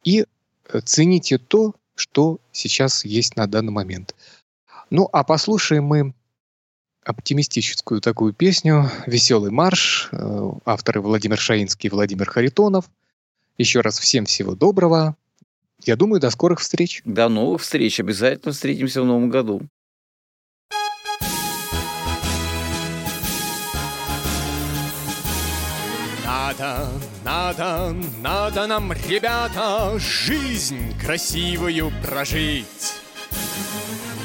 и 0.04 0.26
э, 0.70 0.80
цените 0.82 1.38
то, 1.38 1.76
что 1.96 2.40
сейчас 2.52 3.06
есть 3.06 3.36
на 3.36 3.48
данный 3.48 3.72
момент. 3.72 4.16
Ну, 4.90 5.08
а 5.12 5.24
послушаем 5.24 5.86
мы 5.86 6.14
оптимистическую 7.04 8.02
такую 8.02 8.34
песню 8.34 8.90
«Веселый 9.06 9.52
марш», 9.52 10.10
э, 10.12 10.52
авторы 10.66 11.02
Владимир 11.02 11.38
Шаинский 11.38 11.88
и 11.88 11.92
Владимир 11.92 12.30
Харитонов. 12.30 12.90
Еще 13.58 13.82
раз 13.82 14.00
всем 14.00 14.26
всего 14.26 14.56
доброго. 14.56 15.16
Я 15.84 15.96
думаю, 15.96 16.20
до 16.20 16.30
скорых 16.30 16.60
встреч. 16.60 17.02
До 17.06 17.30
новых 17.30 17.62
встреч. 17.62 18.00
Обязательно 18.00 18.54
встретимся 18.54 19.02
в 19.02 19.06
новом 19.06 19.30
году. 19.30 19.62
Надо, 26.60 26.88
надо, 27.24 27.96
надо 28.22 28.68
нам, 28.68 28.94
ребята, 28.94 29.98
жизнь 29.98 30.94
красивую 31.00 31.92
прожить. 32.04 32.94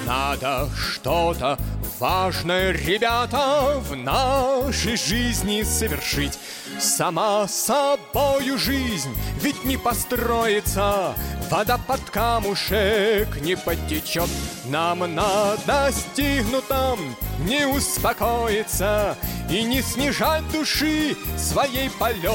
Надо 0.06 0.68
что-то 0.76 1.58
важное, 1.98 2.72
ребята, 2.72 3.80
в 3.80 3.96
нашей 3.96 4.96
жизни 4.96 5.62
совершить. 5.62 6.38
Сама 6.78 7.48
собою 7.48 8.58
жизнь 8.58 9.14
ведь 9.42 9.64
не 9.64 9.76
построится, 9.76 11.14
Вода 11.50 11.78
под 11.78 12.00
камушек 12.10 13.40
не 13.40 13.56
потечет. 13.56 14.28
Нам 14.66 14.98
надо 15.14 15.90
стигнутом 15.92 17.16
не 17.38 17.66
успокоиться 17.66 19.16
И 19.48 19.62
не 19.62 19.80
снижать 19.80 20.44
души 20.52 21.16
своей 21.38 21.88
полет. 21.90 22.30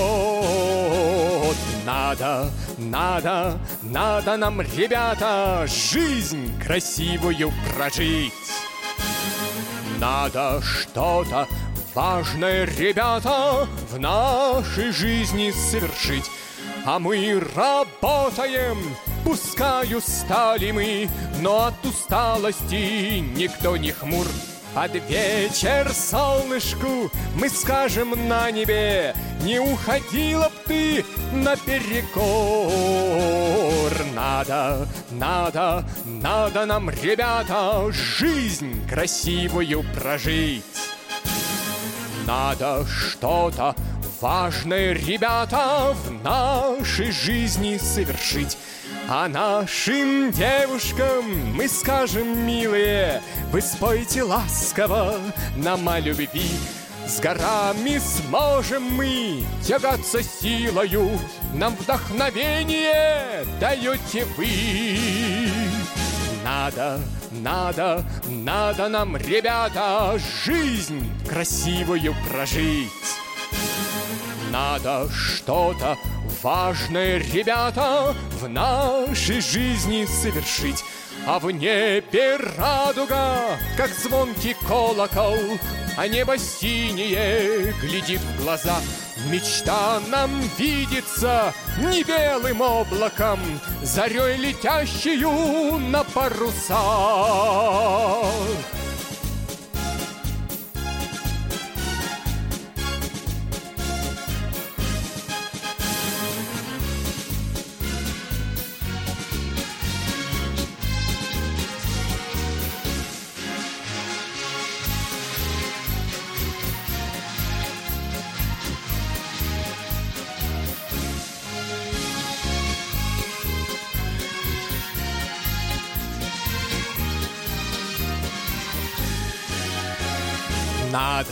Надо, 1.85 2.49
надо, 2.77 3.59
надо 3.83 4.37
нам, 4.37 4.61
ребята, 4.61 5.67
Жизнь 5.67 6.59
красивую 6.59 7.53
прожить. 7.75 8.33
Надо 10.03 10.61
что-то 10.61 11.47
важное, 11.95 12.65
ребята, 12.65 13.65
в 13.89 13.97
нашей 13.97 14.91
жизни 14.91 15.49
совершить. 15.51 16.29
А 16.85 16.99
мы 16.99 17.41
работаем, 17.55 18.77
пускай 19.23 19.95
устали 19.95 20.71
мы, 20.71 21.09
но 21.39 21.67
от 21.67 21.85
усталости 21.85 23.19
никто 23.19 23.77
не 23.77 23.93
хмур. 23.93 24.27
Под 24.73 24.95
вечер 25.07 25.91
солнышку 25.93 27.11
мы 27.35 27.47
скажем 27.47 28.27
на 28.27 28.49
небе, 28.49 29.13
Не 29.41 29.59
уходила 29.59 30.49
б 30.49 30.53
ты 30.65 31.05
наперекор. 31.31 32.33
Надо, 34.15 34.87
надо, 35.11 35.85
надо 36.05 36.65
нам, 36.65 36.89
ребята, 36.89 37.91
Жизнь 37.91 38.87
красивую 38.89 39.85
прожить. 39.93 40.63
Надо 42.25 42.83
что-то 42.87 43.75
важное, 44.19 44.93
ребята, 44.93 45.93
в 45.93 46.11
нашей 46.23 47.11
жизни 47.11 47.77
совершить. 47.77 48.57
А 49.07 49.27
нашим 49.27 50.31
девушкам 50.31 51.55
мы 51.55 51.67
скажем, 51.67 52.45
милые, 52.45 53.21
Вы 53.51 53.61
спойте 53.61 54.23
ласково 54.23 55.19
нам 55.57 55.89
о 55.89 55.99
любви. 55.99 56.51
С 57.05 57.19
горами 57.19 57.99
сможем 57.99 58.83
мы 58.83 59.43
тягаться 59.61 60.23
силою, 60.23 61.19
Нам 61.53 61.75
вдохновение 61.75 63.45
даете 63.59 64.25
вы. 64.37 64.97
Надо, 66.45 66.99
надо, 67.31 68.05
надо 68.27 68.87
нам, 68.87 69.17
ребята, 69.17 70.17
Жизнь 70.45 71.11
красивую 71.27 72.15
прожить. 72.29 72.89
Надо 74.49 75.09
что-то 75.11 75.97
важное, 76.43 77.17
ребята, 77.17 78.13
в 78.39 78.47
нашей 78.47 79.41
жизни 79.41 80.05
совершить. 80.05 80.83
А 81.25 81.39
в 81.39 81.49
небе 81.49 82.35
радуга, 82.57 83.57
как 83.77 83.89
звонкий 83.91 84.55
колокол, 84.67 85.37
А 85.95 86.07
небо 86.07 86.37
синее 86.37 87.73
глядит 87.81 88.19
в 88.19 88.43
глаза. 88.43 88.77
Мечта 89.29 90.01
нам 90.09 90.31
видится 90.57 91.53
не 91.77 92.03
белым 92.03 92.61
облаком, 92.61 93.39
Зарей 93.83 94.37
летящую 94.37 95.77
на 95.79 96.03
парусах. 96.03 96.75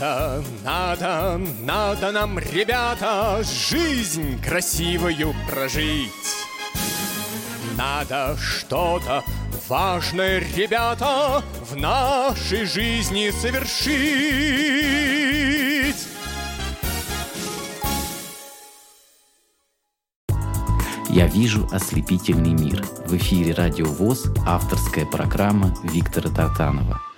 Надо, 0.00 0.42
надо, 0.64 1.40
надо 1.60 2.12
нам, 2.12 2.38
ребята, 2.38 3.42
жизнь 3.42 4.40
красивую 4.42 5.34
прожить. 5.48 6.10
Надо 7.76 8.36
что-то 8.38 9.22
важное, 9.68 10.38
ребята, 10.56 11.42
в 11.70 11.76
нашей 11.76 12.64
жизни 12.64 13.30
совершить. 13.30 13.92
Я 21.10 21.26
вижу 21.26 21.68
ослепительный 21.70 22.54
мир. 22.54 22.82
В 23.06 23.16
эфире 23.16 23.52
Радио 23.52 23.86
ВОЗ 23.86 24.24
авторская 24.46 25.04
программа 25.04 25.74
Виктора 25.84 26.30
Тартанова– 26.30 27.02